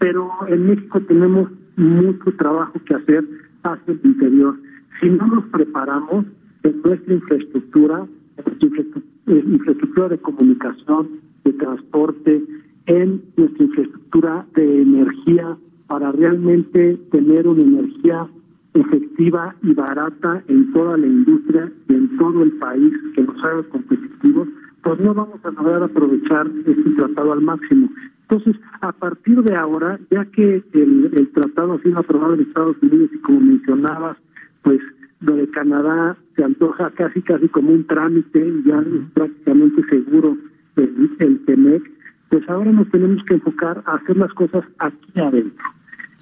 [0.00, 3.22] pero en México tenemos mucho trabajo que hacer
[3.62, 4.56] hacia el interior.
[4.98, 6.24] Si no nos preparamos
[6.62, 8.06] en nuestra infraestructura,
[8.38, 12.42] en nuestra infraestructura de comunicación, de transporte,
[12.86, 15.56] en nuestra infraestructura de energía,
[15.86, 18.26] para realmente tener una energía
[18.74, 23.62] efectiva y barata en toda la industria y en todo el país que nos haga
[23.64, 24.48] competitivos,
[24.82, 27.88] pues no vamos a lograr aprovechar este tratado al máximo.
[28.28, 32.76] Entonces, a partir de ahora, ya que el, el tratado ha sido aprobado en Estados
[32.80, 34.16] Unidos y como mencionabas,
[34.62, 34.80] pues
[35.20, 40.36] lo de Canadá se antoja casi casi como un trámite y ya es prácticamente seguro
[40.76, 41.90] el, el TEMEC,
[42.30, 45.64] pues ahora nos tenemos que enfocar a hacer las cosas aquí adentro.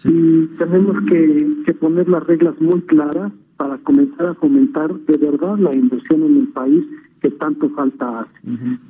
[0.05, 5.59] Y tenemos que, que poner las reglas muy claras para comenzar a fomentar de verdad
[5.59, 6.85] la inversión en el país
[7.21, 8.31] que tanto falta hace.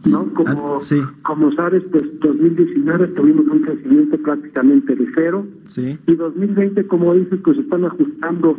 [0.04, 0.32] ¿no?
[0.34, 0.96] Como, Ah, sí.
[1.22, 5.98] como sabes, pues 2019 tuvimos un crecimiento prácticamente de cero Sí.
[6.06, 8.56] y 2020, como dices, pues están ajustando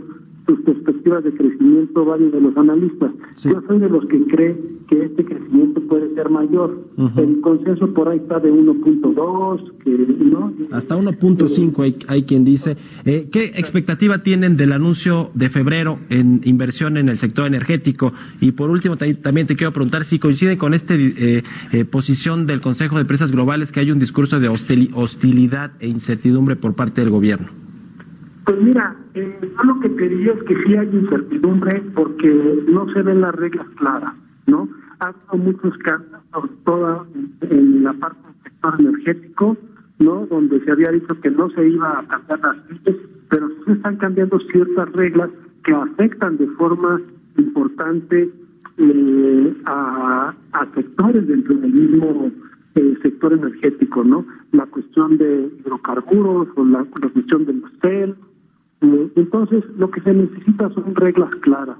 [0.48, 3.12] sus perspectivas de crecimiento varios de los analistas.
[3.36, 3.50] Sí.
[3.50, 6.86] Yo soy de los que cree que este crecimiento puede ser mayor.
[6.98, 7.22] Ujú.
[7.22, 9.92] El consenso por ahí está de 1.2, que
[10.26, 12.76] no Hasta 1.5 hay, hay quien dice.
[13.06, 18.12] Eh, ¿Qué expectativa tienen del anuncio de febrero en inversión en el sector energético?
[18.42, 20.95] Y por último, ta- también te quiero preguntar si coincide con esta
[21.91, 26.56] posición del Consejo de Empresas Globales que hay un discurso de hostili- hostilidad e incertidumbre
[26.56, 27.48] por parte del gobierno.
[28.45, 32.89] Pues mira, eh, yo lo que te diría es que sí hay incertidumbre porque no
[32.93, 34.13] se ven las reglas claras,
[34.48, 34.69] ¿no?
[35.00, 37.08] Ha habido muchos cambios, sobre todo
[37.41, 39.58] en, la parte del sector energético,
[40.00, 40.26] ¿no?
[40.28, 43.98] Donde se había dicho que no se iba a cambiar las leyes, pero sí están
[43.98, 45.30] cambiando ciertas reglas
[45.65, 47.02] que afectan de forma
[47.38, 48.30] importante
[48.80, 50.34] eh, a,
[50.74, 52.32] sectores dentro del mismo
[52.76, 54.26] eh, sector energético, ¿no?
[54.52, 58.15] La cuestión de hidrocarburos o la, la cuestión de los CEL.
[58.82, 61.78] Eh, entonces, lo que se necesita son reglas claras.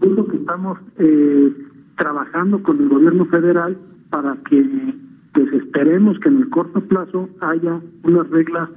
[0.00, 1.52] Es lo que estamos eh,
[1.96, 3.76] trabajando con el gobierno federal
[4.10, 4.94] para que
[5.32, 8.68] pues esperemos que en el corto plazo haya unas reglas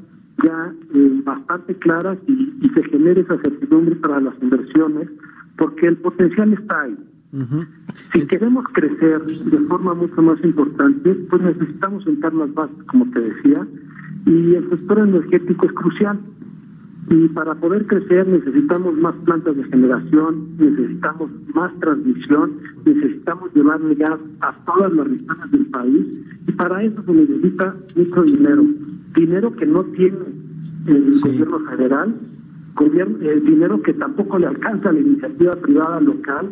[0.43, 5.09] ya eh, bastante claras y, y se genere esa certidumbre para las inversiones,
[5.57, 6.97] porque el potencial está ahí.
[8.13, 13.19] Si queremos crecer de forma mucho más importante, pues necesitamos sentar las bases, como te
[13.21, 13.65] decía,
[14.25, 16.19] y el sector energético es crucial.
[17.09, 22.53] Y para poder crecer necesitamos más plantas de generación, necesitamos más transmisión,
[22.85, 26.05] necesitamos llevarle gas a todas las regiones del país
[26.47, 28.63] y para eso se necesita mucho dinero.
[29.15, 30.17] Dinero que no tiene
[30.87, 32.15] el gobierno federal,
[32.75, 36.49] gobierno, eh, dinero que tampoco le alcanza a la iniciativa privada local.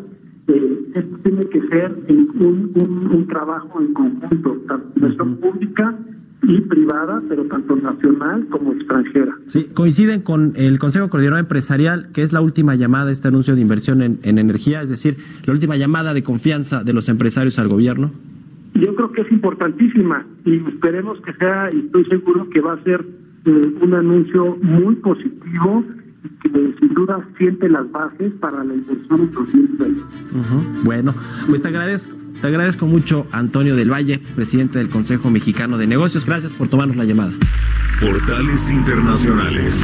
[0.54, 5.96] Eh, esto tiene que ser un, un, trabajo en conjunto, tanto inversión pública
[6.44, 9.34] y privada, pero tanto nacional como extranjera.
[9.46, 13.62] Sí, coinciden con el Consejo Coordinador Empresarial, que es la última llamada este anuncio de
[13.62, 17.68] inversión en, en energía, es decir, la última llamada de confianza de los empresarios al
[17.68, 18.12] gobierno.
[18.74, 22.84] Yo creo que es importantísima y esperemos que sea, y estoy seguro que va a
[22.84, 23.06] ser
[23.46, 25.84] eh, un anuncio muy positivo
[26.42, 30.02] que sin duda siente las bases para la inversión en 2020.
[30.84, 31.16] Bueno,
[31.50, 32.16] pues te agradezco.
[32.42, 36.26] Te agradezco mucho, Antonio del Valle, presidente del Consejo Mexicano de Negocios.
[36.26, 37.34] Gracias por tomarnos la llamada.
[38.00, 39.84] Portales Internacionales.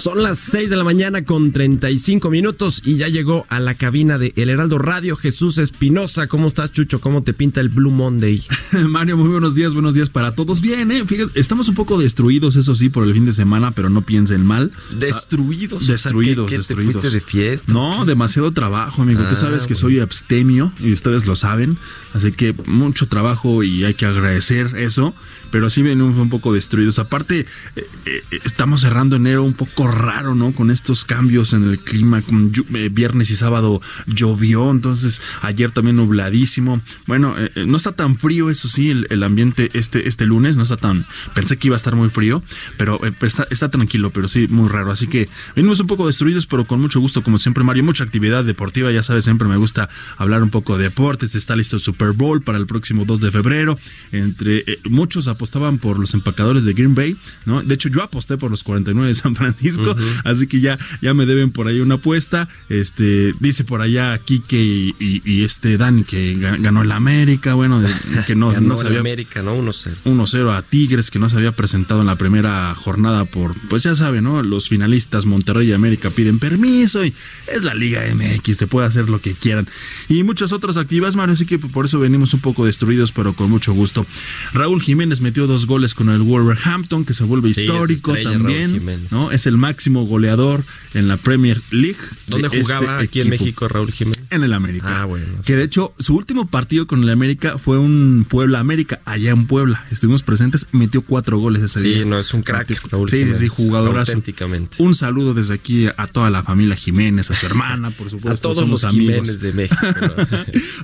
[0.00, 4.16] Son las 6 de la mañana con 35 minutos y ya llegó a la cabina
[4.16, 6.26] de El Heraldo Radio Jesús Espinosa.
[6.26, 7.02] ¿Cómo estás, Chucho?
[7.02, 8.42] ¿Cómo te pinta el Blue Monday?
[8.88, 10.62] Mario, muy buenos días, buenos días para todos.
[10.62, 11.04] Bien, ¿eh?
[11.06, 14.46] Fíjate, estamos un poco destruidos, eso sí, por el fin de semana, pero no piensen
[14.46, 14.72] mal.
[14.96, 15.86] ¿Destruidos?
[15.86, 16.94] destruidos, ¿qué, destruidos.
[16.94, 17.70] Te fuiste de fiesta?
[17.70, 19.20] No, demasiado trabajo, amigo.
[19.24, 19.80] Tú Ah, sabes que bueno.
[19.80, 21.76] soy abstemio y ustedes lo saben.
[22.14, 25.14] Así que mucho trabajo y hay que agradecer eso.
[25.50, 26.98] Pero sí venimos un poco destruidos.
[26.98, 27.40] Aparte,
[27.76, 30.52] eh, eh, estamos cerrando enero un poco raro, ¿no?
[30.52, 32.22] Con estos cambios en el clima.
[32.22, 36.82] con eh, viernes y sábado llovió, entonces ayer también nubladísimo.
[37.06, 40.62] Bueno, eh, eh, no está tan frío, eso sí, el, ambiente este, este lunes no
[40.62, 41.06] está tan...
[41.34, 42.42] Pensé que iba a estar muy frío,
[42.76, 44.90] pero, eh, pero está, está tranquilo, pero sí muy raro.
[44.92, 47.84] Así que venimos un poco destruidos, pero con mucho gusto, como siempre, Mario.
[47.84, 51.34] Mucha actividad deportiva, ya sabes, siempre me gusta hablar un poco de deportes.
[51.34, 53.78] Está listo el Super Bowl para el próximo 2 de febrero.
[54.12, 57.62] Entre eh, muchos apostaban por los empacadores de Green Bay, ¿no?
[57.62, 59.79] De hecho, yo aposté por los 49 de San Francisco,
[60.24, 62.48] así que ya, ya me deben por ahí una apuesta.
[62.68, 67.54] Este, dice por allá Kike y, y- y este Dani que ga- ganó el América,
[67.54, 67.82] bueno,
[68.26, 69.56] que no, Ganó no se había América, ¿no?
[69.56, 69.90] 1-0.
[70.04, 73.94] 1-0 a Tigres que no se había presentado en la primera jornada por, pues ya
[73.94, 74.42] saben, ¿no?
[74.42, 77.14] Los finalistas Monterrey y América piden permiso y
[77.52, 79.68] es la Liga MX, te puede hacer lo que quieran.
[80.08, 83.50] Y muchas otras actividades, Mario, así que por eso venimos un poco destruidos, pero con
[83.50, 84.06] mucho gusto.
[84.52, 88.32] Raúl Jiménez metió dos goles con el Wolverhampton, que se vuelve Sí, es histórico estrella,
[88.38, 89.12] también, Jiménez.
[89.12, 89.30] ¿no?
[89.30, 91.96] Es el máximo goleador en la Premier League.
[92.00, 93.30] de ¿Dónde este jugaba aquí en.
[93.30, 94.26] México Raúl Jiménez?
[94.30, 95.02] En el América.
[95.02, 98.58] Ah, bueno, Que de sí, hecho, su último partido con el América fue un Puebla
[98.58, 99.84] América, allá en Puebla.
[99.92, 102.04] Estuvimos presentes, metió cuatro goles ese Sí, día.
[102.04, 104.12] no, es un crack, Raúl Sí, sí, sí, jugadorazo.
[104.12, 104.82] auténticamente.
[104.82, 108.30] Un saludo desde aquí a toda la familia Jiménez, a su hermana, por supuesto.
[108.48, 109.30] A todos somos los amigos.
[109.30, 109.86] Jiménez de México.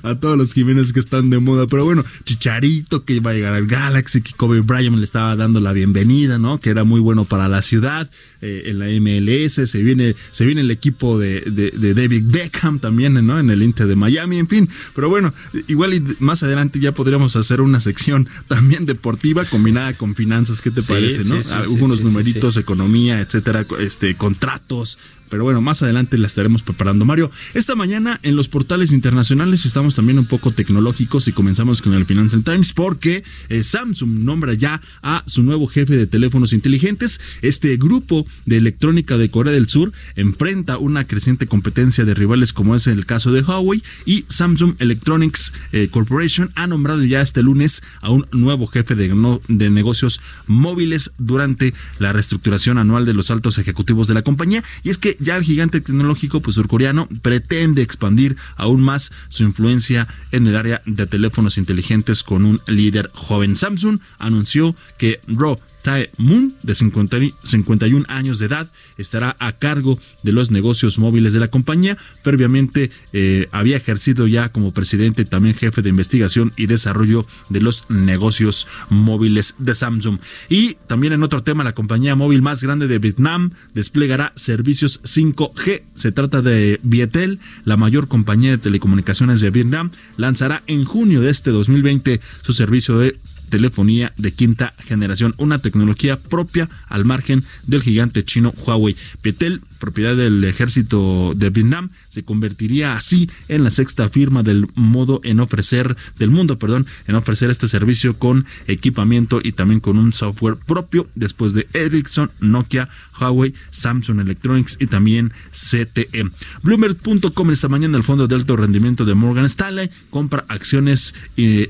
[0.03, 0.09] ¿no?
[0.09, 1.67] a todos los Jiménez que están de moda.
[1.67, 5.59] Pero bueno, Chicharito que iba a llegar al Galaxy, que Kobe Bryant le estaba dando
[5.59, 6.59] la bienvenida, ¿no?
[6.61, 8.09] Que era muy bueno para la ciudad.
[8.41, 12.79] eh, en la MLS se viene, se viene el equipo de, de- de David Beckham
[12.79, 13.39] también, ¿no?
[13.39, 14.69] En el Inter de Miami, en fin.
[14.95, 15.33] Pero bueno,
[15.67, 20.61] igual y más adelante ya podríamos hacer una sección también deportiva combinada con finanzas.
[20.61, 21.43] ¿Qué te Sí, parece, sí, no?
[21.43, 24.97] sí, Algunos numeritos, economía, etcétera, este, contratos.
[25.29, 27.05] Pero bueno, más adelante la estaremos preparando.
[27.05, 31.93] Mario, esta mañana en los portales internacionales estamos también un poco tecnológicos y comenzamos con
[31.93, 37.19] el Financial Times porque eh, Samsung nombra ya a su nuevo jefe de teléfonos inteligentes.
[37.41, 42.75] Este grupo de electrónica de Corea del Sur enfrenta una creciente competencia de rivales como
[42.75, 47.81] es el caso de Huawei y Samsung Electronics eh, Corporation ha nombrado ya este lunes
[48.01, 53.31] a un nuevo jefe de, no- de negocios móviles durante la reestructuración anual de los
[53.31, 54.63] altos ejecutivos de la compañía.
[54.83, 60.07] Y es que ya el gigante tecnológico pues, surcoreano pretende expandir aún más su influencia
[60.31, 63.55] en el área de teléfonos inteligentes con un líder joven.
[63.55, 69.53] Samsung anunció que Ro Tae Moon, de 50 y- 51 años de edad, estará a
[69.53, 71.97] cargo de los negocios móviles de la compañía.
[72.23, 77.85] Previamente eh, había ejercido ya como presidente, también jefe de investigación y desarrollo de los
[77.89, 80.19] negocios móviles de Samsung.
[80.49, 85.83] Y también en otro tema, la compañía móvil más grande de Vietnam desplegará servicios 5G.
[85.95, 91.29] Se trata de Vietel, la mayor compañía de telecomunicaciones de Vietnam, lanzará en junio de
[91.29, 93.17] este 2020 su servicio de
[93.49, 98.95] telefonía de quinta generación, una tecnología propia al margen del gigante chino Huawei.
[99.23, 105.21] Vietel, propiedad del ejército de Vietnam, se convertiría así en la sexta firma del modo
[105.23, 110.13] en ofrecer del mundo, perdón, en ofrecer este servicio con equipamiento y también con un
[110.13, 116.29] software propio después de Ericsson, Nokia, Huawei, Samsung Electronics y también CTE.
[116.63, 121.69] Bloomberg.com esta mañana el fondo de alto rendimiento de Morgan Stanley compra acciones eh,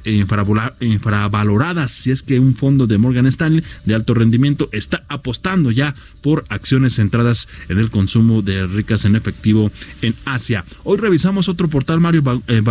[0.80, 5.96] infravaloradas Si es que un fondo de Morgan Stanley de alto rendimiento está apostando ya
[6.22, 9.70] por acciones centradas en el consumo de ricas en efectivo
[10.02, 10.64] en Asia.
[10.86, 12.62] Hoy revisamos otro portal Mario eh,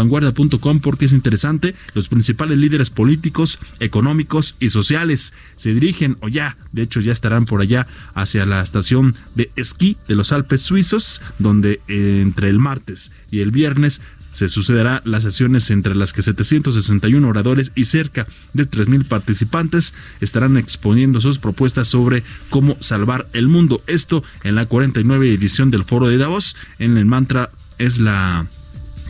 [0.82, 1.74] porque es interesante.
[1.92, 7.44] Los principales líderes políticos, económicos y sociales se dirigen o ya, de hecho ya estarán
[7.44, 12.58] por allá hacia la estación de esquí de los Alpes suizos, donde eh, entre el
[12.58, 14.00] martes y el viernes
[14.36, 20.58] se sucederá las sesiones entre las que 761 oradores y cerca de 3.000 participantes estarán
[20.58, 23.82] exponiendo sus propuestas sobre cómo salvar el mundo.
[23.86, 26.54] Esto en la 49 edición del Foro de Davos.
[26.78, 28.46] En el mantra es la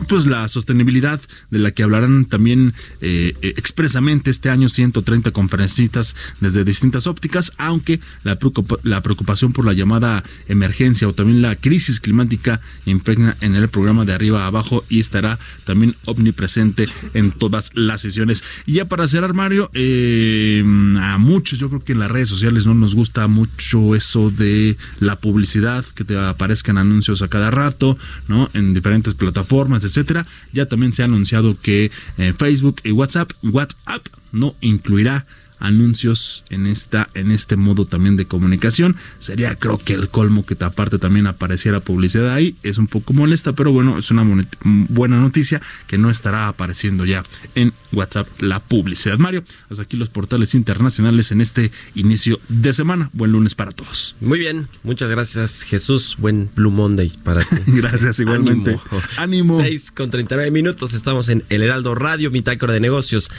[0.07, 1.19] pues la sostenibilidad
[1.49, 7.51] de la que hablarán también eh, eh, expresamente este año 130 conferencistas desde distintas ópticas,
[7.57, 8.37] aunque la,
[8.83, 14.05] la preocupación por la llamada emergencia o también la crisis climática impregna en el programa
[14.05, 18.43] de arriba a abajo y estará también omnipresente en todas las sesiones.
[18.65, 20.63] Y ya para cerrar, Mario, eh,
[20.99, 24.77] a muchos yo creo que en las redes sociales no nos gusta mucho eso de
[24.99, 28.47] la publicidad, que te aparezcan anuncios a cada rato, ¿no?
[28.53, 30.25] En diferentes plataformas, etcétera.
[30.53, 35.25] Ya también se ha anunciado que eh, Facebook y WhatsApp, WhatsApp no incluirá
[35.59, 38.95] anuncios en esta en este modo también de comunicación.
[39.19, 42.55] Sería creo que el colmo que aparte también apareciera publicidad ahí.
[42.63, 44.25] Es un poco molesta pero bueno es una
[44.63, 47.23] buena noticia que no estará apareciendo ya
[47.55, 49.17] en WhatsApp la publicidad.
[49.17, 53.09] Mario hasta aquí los portales internacionales en este inicio de semana.
[53.13, 54.15] Buen lunes para todos.
[54.21, 54.67] Muy bien.
[54.83, 56.15] Muchas gracias Jesús.
[56.19, 57.55] Buen Blue Monday para ti.
[57.67, 58.79] Gracias igualmente.
[59.17, 59.59] Ánimo.
[59.59, 60.93] 6 con 39 minutos.
[60.93, 63.29] Estamos en El Heraldo Radio Bitácora de Negocios.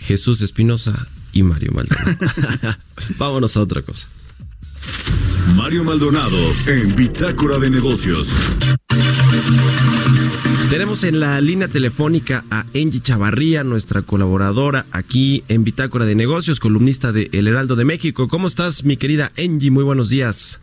[0.00, 2.16] Jesús Espinosa y Mario Maldonado.
[3.18, 4.08] Vámonos a otra cosa.
[5.54, 8.34] Mario Maldonado en Bitácora de Negocios.
[10.70, 16.58] Tenemos en la línea telefónica a Angie Chavarría, nuestra colaboradora aquí en Bitácora de Negocios,
[16.58, 18.28] columnista de El Heraldo de México.
[18.28, 19.70] ¿Cómo estás, mi querida Angie?
[19.70, 20.62] Muy buenos días.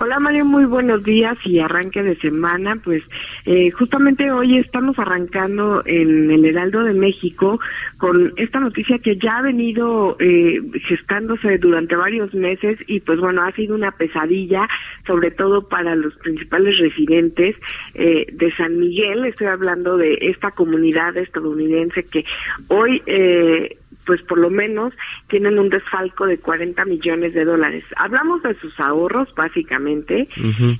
[0.00, 2.76] Hola Mario, muy buenos días y arranque de semana.
[2.84, 3.02] Pues
[3.50, 7.58] eh, justamente hoy estamos arrancando en el Heraldo de México
[7.96, 13.42] con esta noticia que ya ha venido eh, gestándose durante varios meses y pues bueno,
[13.42, 14.68] ha sido una pesadilla,
[15.06, 17.56] sobre todo para los principales residentes
[17.94, 19.24] eh, de San Miguel.
[19.24, 22.26] Estoy hablando de esta comunidad estadounidense que
[22.68, 23.02] hoy...
[23.06, 23.78] Eh,
[24.08, 24.94] pues por lo menos
[25.28, 27.84] tienen un desfalco de 40 millones de dólares.
[27.94, 30.26] Hablamos de sus ahorros, básicamente,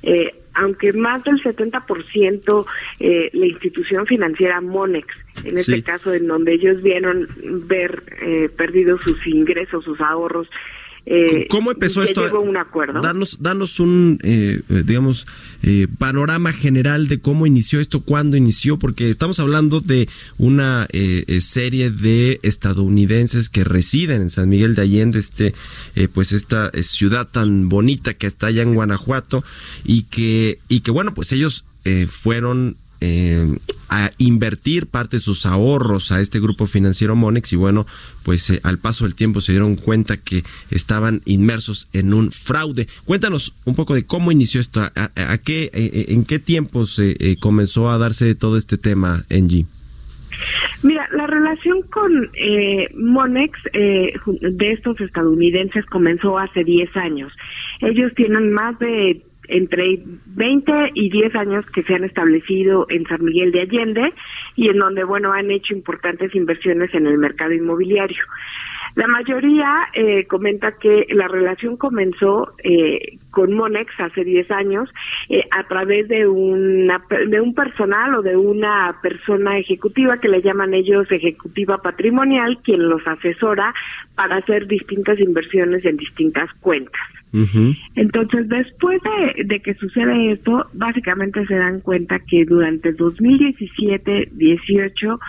[0.01, 2.65] eh, aunque más del 70%
[2.99, 5.07] eh, la institución financiera Monex,
[5.43, 7.27] en este caso en donde ellos vieron
[7.67, 10.49] ver eh, perdidos sus ingresos, sus ahorros,
[11.05, 12.25] eh, ¿Cómo empezó esto?
[12.39, 13.01] un acuerdo.
[13.01, 15.25] Danos, danos un, eh, eh, digamos,
[15.97, 20.87] panorama general de cómo inició esto, cuándo inició, porque estamos hablando de una
[21.39, 25.53] serie de estadounidenses que residen en San Miguel de Allende, este,
[26.13, 29.43] pues esta ciudad tan bonita que está allá en Guanajuato
[29.83, 31.65] y que, y que bueno, pues ellos
[32.09, 33.57] fueron eh,
[33.89, 37.87] a invertir parte de sus ahorros a este grupo financiero Monex y bueno,
[38.23, 42.87] pues eh, al paso del tiempo se dieron cuenta que estaban inmersos en un fraude.
[43.05, 47.89] Cuéntanos un poco de cómo inició esto, a, qué, eh, en qué tiempo se comenzó
[47.89, 49.65] a darse todo este tema, Engie.
[50.83, 52.11] Mira, la relación con
[52.95, 57.33] Monex de estos estadounidenses comenzó hace 10 años.
[57.81, 63.23] Ellos tienen más de entre 20 y 10 años que se han establecido en San
[63.23, 64.13] Miguel de Allende
[64.55, 68.23] y en donde, bueno, han hecho importantes inversiones en el mercado inmobiliario.
[68.95, 74.89] La mayoría eh, comenta que la relación comenzó eh, con Monex hace 10 años
[75.29, 80.41] eh, a través de, una, de un personal o de una persona ejecutiva que le
[80.41, 83.73] llaman ellos ejecutiva patrimonial, quien los asesora
[84.15, 87.18] para hacer distintas inversiones en distintas cuentas.
[87.95, 88.99] Entonces, después
[89.45, 95.19] de, que sucede esto, básicamente se dan cuenta que durante 2017-18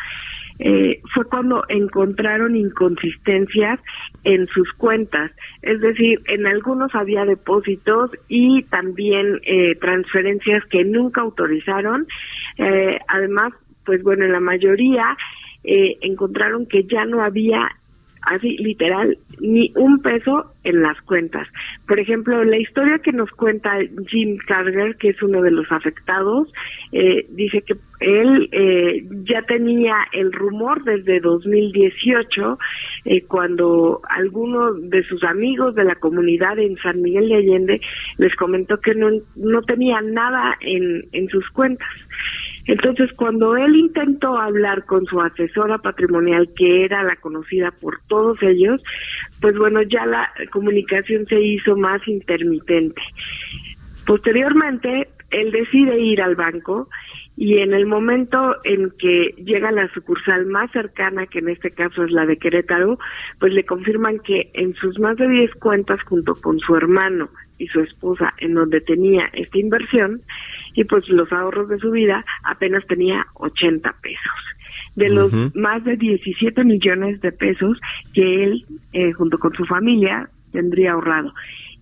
[0.63, 3.81] eh, fue cuando encontraron inconsistencias
[4.25, 5.31] en sus cuentas.
[5.63, 12.07] Es decir, en algunos había depósitos y también eh, transferencias que nunca autorizaron.
[12.59, 15.17] Eh, además, pues bueno, en la mayoría
[15.65, 17.69] eh, encontraron que ya no había
[18.23, 21.49] así literal, ni un peso en las cuentas.
[21.87, 26.53] Por ejemplo, la historia que nos cuenta Jim Carter, que es uno de los afectados,
[26.93, 32.59] eh, dice que él eh, ya tenía el rumor desde 2018,
[33.07, 37.81] eh, cuando alguno de sus amigos de la comunidad en San Miguel de Allende
[38.19, 41.89] les comentó que no, no tenía nada en, en sus cuentas.
[42.67, 48.39] Entonces, cuando él intentó hablar con su asesora patrimonial, que era la conocida por todos
[48.43, 48.83] ellos,
[49.41, 53.01] pues bueno, ya la comunicación se hizo más intermitente.
[54.07, 56.89] Posteriormente, él decide ir al banco
[57.37, 62.05] y en el momento en que llega la sucursal más cercana, que en este caso
[62.05, 62.99] es la de Querétaro,
[63.39, 67.31] pues le confirman que en sus más de 10 cuentas junto con su hermano
[67.61, 70.23] y su esposa en donde tenía esta inversión
[70.75, 74.33] y pues los ahorros de su vida apenas tenía 80 pesos
[74.97, 77.79] de los más de 17 millones de pesos
[78.13, 81.33] que él eh, junto con su familia tendría ahorrado.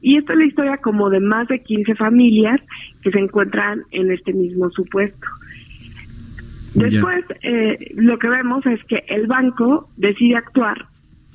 [0.00, 2.60] Y esta es la historia como de más de 15 familias
[3.02, 5.26] que se encuentran en este mismo supuesto.
[6.74, 10.86] Después, eh, lo que vemos es que el banco decide actuar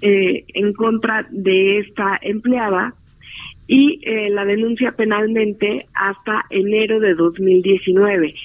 [0.01, 2.93] eh, en contra de esta empleada
[3.67, 8.35] y eh, la denuncia penalmente hasta enero de 2019.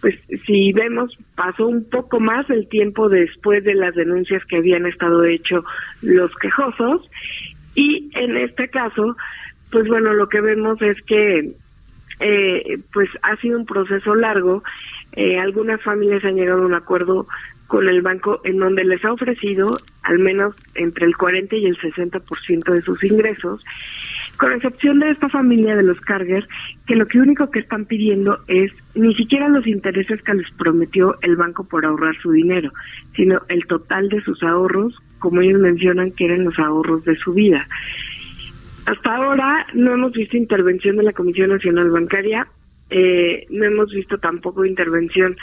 [0.00, 0.16] Pues
[0.46, 5.24] si vemos, pasó un poco más el tiempo después de las denuncias que habían estado
[5.24, 5.64] hechos
[6.02, 7.08] los quejosos
[7.74, 9.16] y en este caso,
[9.70, 11.54] pues bueno, lo que vemos es que
[12.20, 14.62] eh, pues ha sido un proceso largo.
[15.12, 17.26] Eh, algunas familias han llegado a un acuerdo
[17.66, 21.78] con el banco en donde les ha ofrecido al menos entre el 40 y el
[21.78, 23.64] 60% de sus ingresos,
[24.38, 26.46] con excepción de esta familia de los Carger,
[26.86, 31.16] que lo que único que están pidiendo es ni siquiera los intereses que les prometió
[31.22, 32.72] el banco por ahorrar su dinero,
[33.16, 37.32] sino el total de sus ahorros, como ellos mencionan que eran los ahorros de su
[37.32, 37.66] vida.
[38.86, 42.46] Hasta ahora no hemos visto intervención de la Comisión Nacional Bancaria,
[42.90, 45.36] eh, no hemos visto tampoco intervención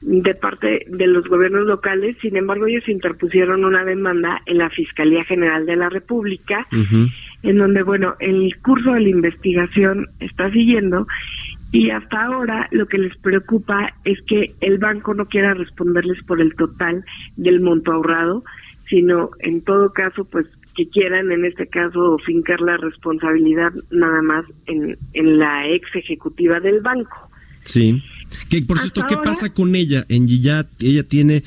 [0.00, 5.24] de parte de los gobiernos locales, sin embargo ellos interpusieron una demanda en la Fiscalía
[5.24, 6.66] General de la República,
[7.42, 11.06] en donde, bueno, el curso de la investigación está siguiendo
[11.72, 16.40] y hasta ahora lo que les preocupa es que el banco no quiera responderles por
[16.40, 17.04] el total
[17.36, 18.44] del monto ahorrado,
[18.88, 24.44] sino en todo caso, pues que quieran en este caso fincar la responsabilidad nada más
[24.66, 27.30] en, en la ex ejecutiva del banco.
[27.62, 28.02] Sí.
[28.48, 30.04] Que por cierto, ¿qué pasa con ella?
[30.08, 31.44] En ya ella tiene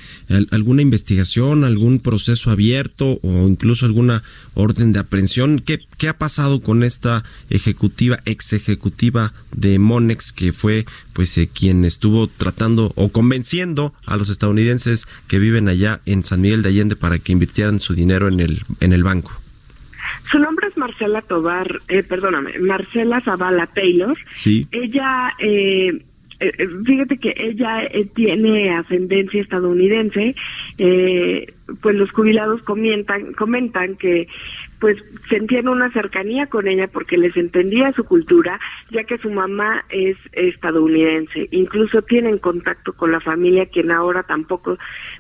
[0.51, 4.23] alguna investigación, algún proceso abierto o incluso alguna
[4.53, 5.59] orden de aprehensión.
[5.59, 11.49] ¿Qué, qué ha pasado con esta ejecutiva, ex ejecutiva de Monex, que fue pues eh,
[11.53, 16.69] quien estuvo tratando o convenciendo a los estadounidenses que viven allá en San Miguel de
[16.69, 19.31] Allende para que invirtieran su dinero en el en el banco?
[20.31, 24.15] Su nombre es Marcela Tobar, eh, perdóname, Marcela Zavala Taylor.
[24.31, 24.67] Sí.
[24.71, 26.05] Ella eh,
[26.39, 30.35] eh, eh, fíjate que ella eh, tiene ascendencia estadounidense,
[31.81, 34.27] pues los jubilados comentan, comentan que
[34.79, 34.97] pues
[35.29, 38.59] sentían una cercanía con ella porque les entendía su cultura,
[38.89, 41.49] ya que su mamá es estadounidense.
[41.51, 44.77] Incluso tienen contacto con la familia, quien ahora tampoco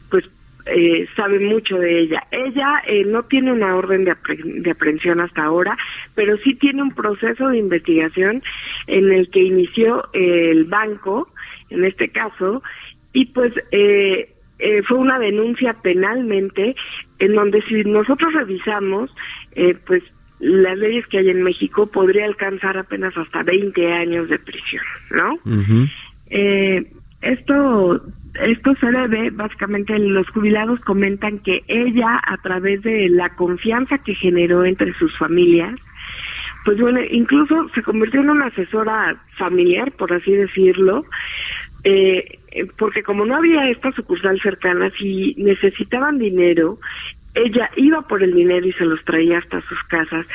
[0.09, 0.25] pues
[0.71, 2.23] eh, sabe mucho de ella.
[2.31, 4.15] Ella eh, no tiene una orden de,
[4.61, 5.77] de, aprehensión hasta ahora,
[6.15, 8.43] pero sí tiene un proceso de investigación
[8.87, 11.29] en el que inició eh, el banco,
[11.69, 12.63] en este caso,
[13.13, 16.75] y pues eh, eh, fue una denuncia penalmente
[17.19, 19.11] en donde si nosotros revisamos,
[19.85, 20.03] pues
[20.39, 25.39] las leyes que hay en México podría alcanzar apenas hasta 20 años de prisión, ¿no?
[27.21, 28.01] esto
[28.41, 34.15] esto se debe, básicamente los jubilados comentan que ella, a través de la confianza que
[34.15, 35.75] generó entre sus familias,
[36.65, 41.05] pues bueno, incluso se convirtió en una asesora familiar, por así decirlo,
[41.83, 42.39] eh,
[42.77, 46.79] porque como no había esta sucursal cercana, si necesitaban dinero,
[47.35, 50.25] ella iba por el dinero y se los traía hasta sus casas.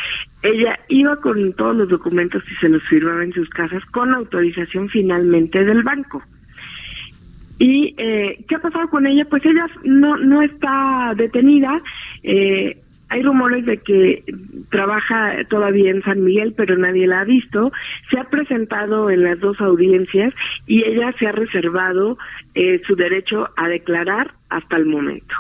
[0.43, 4.89] Ella iba con todos los documentos y se los firmaba en sus casas con autorización
[4.89, 6.23] finalmente del banco.
[7.59, 9.25] ¿Y eh, qué ha pasado con ella?
[9.29, 11.81] Pues ella no, no está detenida.
[12.23, 12.79] Eh,
[13.09, 14.25] hay rumores de que
[14.71, 17.71] trabaja todavía en San Miguel, pero nadie la ha visto.
[18.11, 20.35] Se ha presentado en las dos audiencias
[20.67, 22.19] y ella se ha reservado
[22.55, 25.35] eh, su derecho a declarar hasta el momento.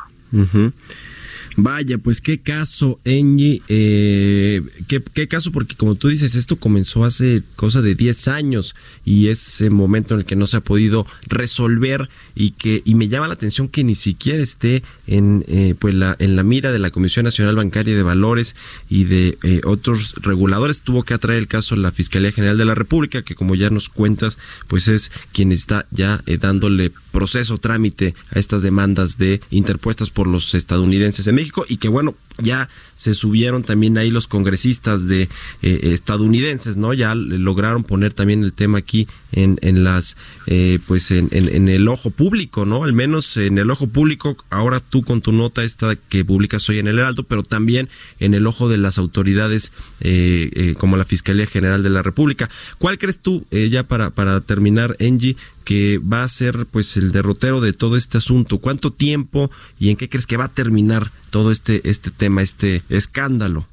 [1.56, 7.42] Vaya, pues qué caso, Engie, eh, qué, caso, porque como tú dices, esto comenzó hace
[7.54, 8.74] cosa de 10 años
[9.04, 12.94] y es el momento en el que no se ha podido resolver y que y
[12.96, 16.72] me llama la atención que ni siquiera esté en eh, pues la en la mira
[16.72, 18.56] de la Comisión Nacional Bancaria de Valores
[18.88, 20.82] y de eh, otros reguladores.
[20.82, 23.70] Tuvo que atraer el caso a la Fiscalía General de la República, que como ya
[23.70, 29.40] nos cuentas, pues es quien está ya eh, dándole proceso, trámite a estas demandas de
[29.50, 31.28] interpuestas por los estadounidenses
[31.68, 35.28] y que bueno, ya se subieron también ahí los congresistas de
[35.62, 36.92] eh, estadounidenses, ¿no?
[36.92, 40.16] Ya lograron poner también el tema aquí en, en las,
[40.46, 42.84] eh, pues en, en, el ojo público, ¿no?
[42.84, 46.78] Al menos en el ojo público, ahora tú con tu nota esta que publicas hoy
[46.78, 47.88] en el Heraldo, pero también
[48.18, 52.50] en el ojo de las autoridades eh, como la Fiscalía General de la República.
[52.78, 57.60] ¿Cuál crees tú, ya para, para terminar, Angie, que va a ser pues el derrotero
[57.60, 58.58] de todo este asunto?
[58.58, 62.82] ¿Cuánto tiempo y en qué crees que va a terminar todo este este tema, este
[62.88, 63.66] escándalo?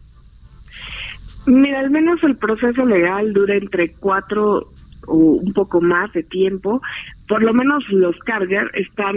[1.46, 4.72] Mira, al menos el proceso legal dura entre cuatro
[5.08, 6.82] o un poco más de tiempo.
[7.28, 9.16] Por lo menos los Carger están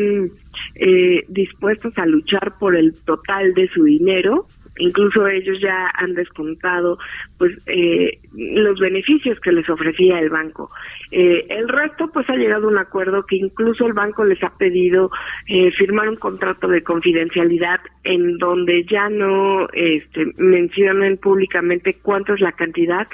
[0.75, 4.47] eh, dispuestos a luchar por el total de su dinero
[4.79, 6.99] incluso ellos ya han descontado
[7.39, 10.71] pues eh, los beneficios que les ofrecía el banco.
[11.11, 14.57] Eh, el resto pues ha llegado a un acuerdo que incluso el banco les ha
[14.57, 15.11] pedido
[15.47, 22.41] eh, firmar un contrato de confidencialidad en donde ya no este, mencionen públicamente cuánto es
[22.41, 23.07] la cantidad,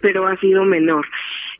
[0.00, 1.06] pero ha sido menor.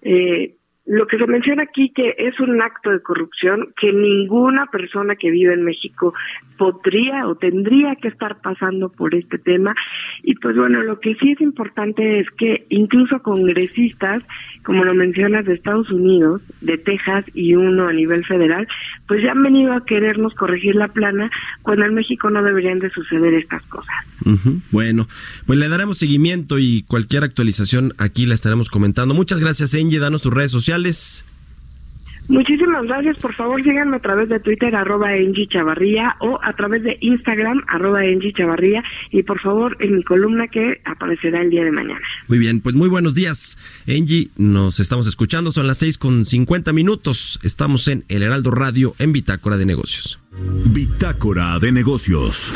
[0.03, 0.55] Eh,
[0.89, 5.31] lo que se menciona aquí que es un acto de corrupción que ninguna persona que
[5.31, 6.15] vive en México
[6.57, 9.75] podría o tendría que estar pasando por este tema.
[10.23, 14.23] Y pues bueno lo que sí es importante es que incluso congresistas
[14.65, 18.67] como lo mencionas de Estados Unidos de Texas y uno a nivel federal
[19.07, 21.31] pues ya han venido a querernos corregir la plana
[21.63, 23.95] cuando en México no deberían de suceder estas cosas.
[24.71, 25.07] Bueno
[25.45, 29.13] pues le daremos seguimiento y cualquier actualización aquí la estaremos comentando.
[29.13, 29.99] Muchas gracias Engie.
[29.99, 30.78] Danos tus redes sociales
[32.29, 33.17] Muchísimas gracias.
[33.19, 37.63] Por favor, síganme a través de Twitter, arroba Engie Chavarría, o a través de Instagram,
[37.69, 42.03] arroba Engie Chavarría, y por favor, en mi columna que aparecerá el día de mañana.
[42.29, 43.57] Muy bien, pues muy buenos días,
[43.87, 44.29] Engie.
[44.37, 47.41] Nos estamos escuchando, son las seis con cincuenta minutos.
[47.43, 50.21] Estamos en El Heraldo Radio, en Bitácora de Negocios.
[50.67, 52.53] Bitácora de Negocios.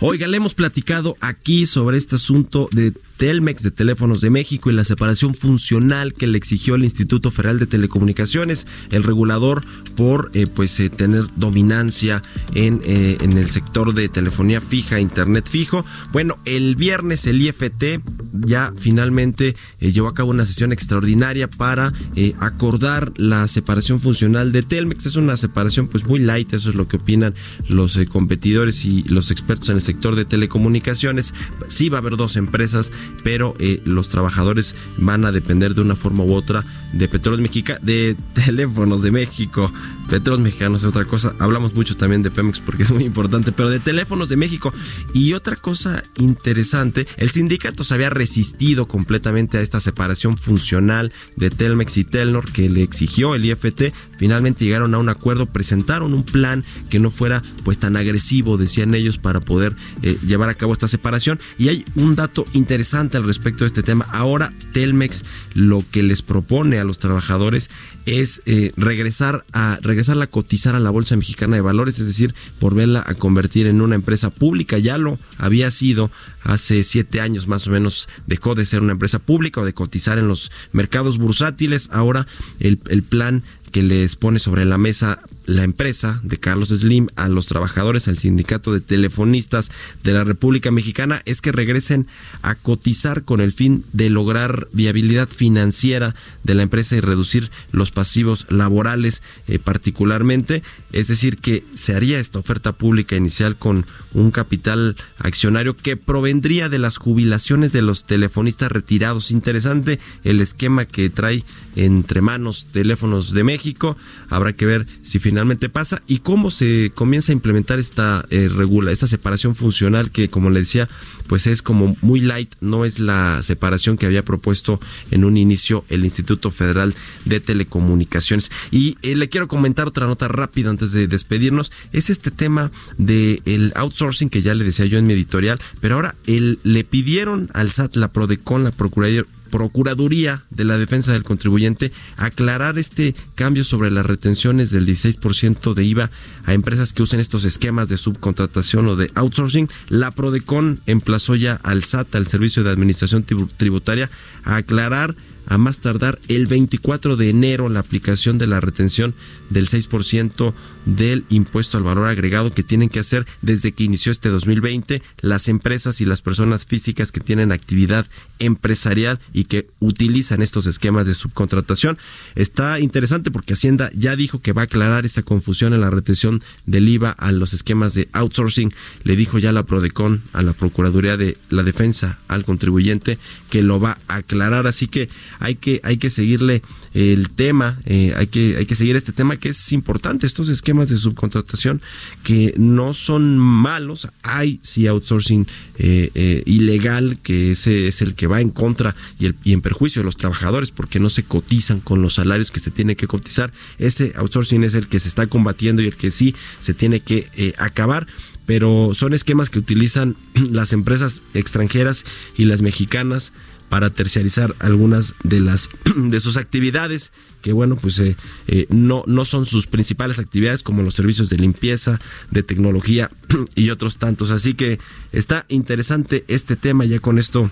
[0.00, 4.72] Oiga, le hemos platicado aquí sobre este asunto de Telmex de Teléfonos de México y
[4.72, 10.46] la separación funcional que le exigió el Instituto Federal de Telecomunicaciones, el regulador, por eh,
[10.46, 12.22] pues eh, tener dominancia
[12.54, 15.84] en, eh, en el sector de telefonía fija, internet fijo.
[16.12, 18.00] Bueno, el viernes el IFT
[18.32, 21.92] ya finalmente llevó a cabo una sesión extraordinaria para
[22.38, 25.06] acordar la separación funcional de Telmex.
[25.06, 27.34] Es una separación pues muy light, eso es lo que opinan
[27.68, 31.34] los competidores y los expertos en el sector de telecomunicaciones.
[31.66, 32.90] Sí va a haber dos empresas
[33.22, 37.84] pero eh, los trabajadores van a depender de una forma u otra de Petróleos Mexicanos,
[37.84, 39.72] de Teléfonos de México.
[40.08, 41.34] Petróleos Mexicanos es otra cosa.
[41.38, 44.72] Hablamos mucho también de Pemex porque es muy importante, pero de Teléfonos de México.
[45.12, 51.48] Y otra cosa interesante, el sindicato se había resistido completamente a esta separación funcional de
[51.48, 53.94] Telmex y Telnor que le exigió el IFT.
[54.18, 58.94] Finalmente llegaron a un acuerdo, presentaron un plan que no fuera pues tan agresivo, decían
[58.94, 61.40] ellos, para poder eh, llevar a cabo esta separación.
[61.56, 64.06] Y hay un dato interesante al respecto de este tema.
[64.10, 65.24] Ahora Telmex
[65.54, 67.70] lo que les propone a los trabajadores
[68.08, 72.34] es eh, regresar a regresar a cotizar a la Bolsa Mexicana de Valores, es decir,
[72.60, 74.78] volverla a convertir en una empresa pública.
[74.78, 76.10] Ya lo había sido
[76.42, 80.18] hace siete años más o menos, dejó de ser una empresa pública o de cotizar
[80.18, 81.90] en los mercados bursátiles.
[81.92, 82.26] Ahora
[82.60, 83.42] el, el plan
[83.72, 88.18] que les pone sobre la mesa la empresa de Carlos Slim a los trabajadores, al
[88.18, 89.70] sindicato de telefonistas
[90.04, 92.06] de la República Mexicana, es que regresen
[92.42, 97.90] a cotizar con el fin de lograr viabilidad financiera de la empresa y reducir los
[97.90, 100.62] pasivos laborales eh, particularmente.
[100.92, 106.68] Es decir, que se haría esta oferta pública inicial con un capital accionario que provendría
[106.68, 109.30] de las jubilaciones de los telefonistas retirados.
[109.30, 111.42] Interesante el esquema que trae
[111.74, 113.96] entre manos teléfonos de México.
[114.28, 118.48] Habrá que ver si finalmente finalmente pasa y cómo se comienza a implementar esta eh,
[118.52, 120.88] regula, esta separación funcional que como le decía,
[121.28, 124.80] pues es como muy light, no es la separación que había propuesto
[125.12, 128.50] en un inicio el Instituto Federal de Telecomunicaciones.
[128.72, 133.40] Y eh, le quiero comentar otra nota rápida antes de despedirnos, es este tema del
[133.44, 137.48] el outsourcing que ya le decía yo en mi editorial, pero ahora el, le pidieron
[137.54, 143.64] al SAT, la PRODECON, la Procuraduría Procuraduría de la Defensa del Contribuyente aclarar este cambio
[143.64, 146.10] sobre las retenciones del 16% de IVA
[146.44, 149.68] a empresas que usen estos esquemas de subcontratación o de outsourcing.
[149.88, 154.10] La Prodecon emplazó ya al SAT, al Servicio de Administración Tributaria,
[154.44, 155.16] a aclarar
[155.48, 159.14] a más tardar el 24 de enero la aplicación de la retención
[159.50, 164.28] del 6% del impuesto al valor agregado que tienen que hacer desde que inició este
[164.28, 168.06] 2020 las empresas y las personas físicas que tienen actividad
[168.38, 171.98] empresarial y que utilizan estos esquemas de subcontratación.
[172.34, 176.42] Está interesante porque Hacienda ya dijo que va a aclarar esta confusión en la retención
[176.66, 178.72] del IVA a los esquemas de outsourcing.
[179.02, 183.18] Le dijo ya la Prodecon a la Procuraduría de la Defensa al contribuyente
[183.50, 184.66] que lo va a aclarar.
[184.66, 185.08] Así que
[185.38, 186.62] hay que, hay que seguirle
[186.94, 190.88] el tema, eh, hay, que, hay que seguir este tema que es importante, estos esquemas
[190.88, 191.80] de subcontratación
[192.22, 194.08] que no son malos.
[194.22, 195.46] Hay sí outsourcing
[195.78, 199.60] eh, eh, ilegal, que ese es el que va en contra y, el, y en
[199.60, 203.06] perjuicio de los trabajadores porque no se cotizan con los salarios que se tiene que
[203.06, 203.52] cotizar.
[203.78, 207.54] Ese outsourcing es el que se está combatiendo y el que sí se tiene que
[207.58, 208.06] acabar
[208.48, 210.16] pero son esquemas que utilizan
[210.50, 213.34] las empresas extranjeras y las mexicanas
[213.68, 217.12] para terciarizar algunas de las de sus actividades
[217.42, 218.16] que bueno pues eh,
[218.48, 222.00] eh, no no son sus principales actividades como los servicios de limpieza
[222.30, 223.10] de tecnología
[223.54, 224.78] y otros tantos así que
[225.12, 227.50] está interesante este tema ya con esto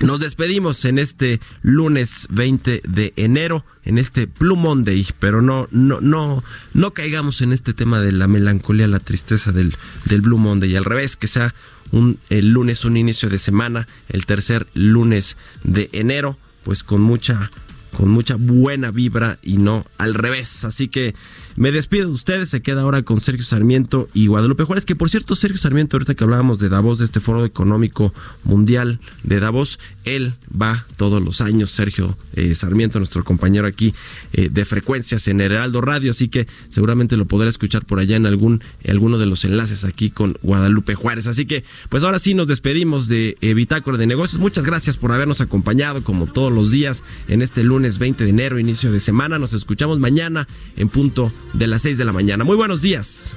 [0.00, 6.00] nos despedimos en este lunes 20 de enero, en este Blue Monday, pero no, no,
[6.00, 6.42] no,
[6.74, 9.76] no caigamos en este tema de la melancolía, la tristeza del,
[10.06, 10.72] del Blue Monday.
[10.72, 11.54] Y al revés, que sea
[11.92, 17.50] un el lunes, un inicio de semana, el tercer lunes de enero, pues con mucha
[17.96, 20.64] con mucha buena vibra y no al revés.
[20.64, 21.14] Así que
[21.56, 25.10] me despido de ustedes, se queda ahora con Sergio Sarmiento y Guadalupe Juárez, que por
[25.10, 28.14] cierto Sergio Sarmiento, ahorita que hablábamos de Davos, de este foro económico
[28.44, 33.94] mundial de Davos, él va todos los años, Sergio eh, Sarmiento, nuestro compañero aquí
[34.32, 38.26] eh, de frecuencias en Heraldo Radio, así que seguramente lo podrá escuchar por allá en
[38.26, 41.26] algún alguno de los enlaces aquí con Guadalupe Juárez.
[41.26, 44.40] Así que pues ahora sí nos despedimos de eh, Bitácora de Negocios.
[44.40, 48.58] Muchas gracias por habernos acompañado como todos los días en este lunes 20 de enero,
[48.58, 49.38] inicio de semana.
[49.38, 52.44] Nos escuchamos mañana en punto de las 6 de la mañana.
[52.44, 53.36] Muy buenos días.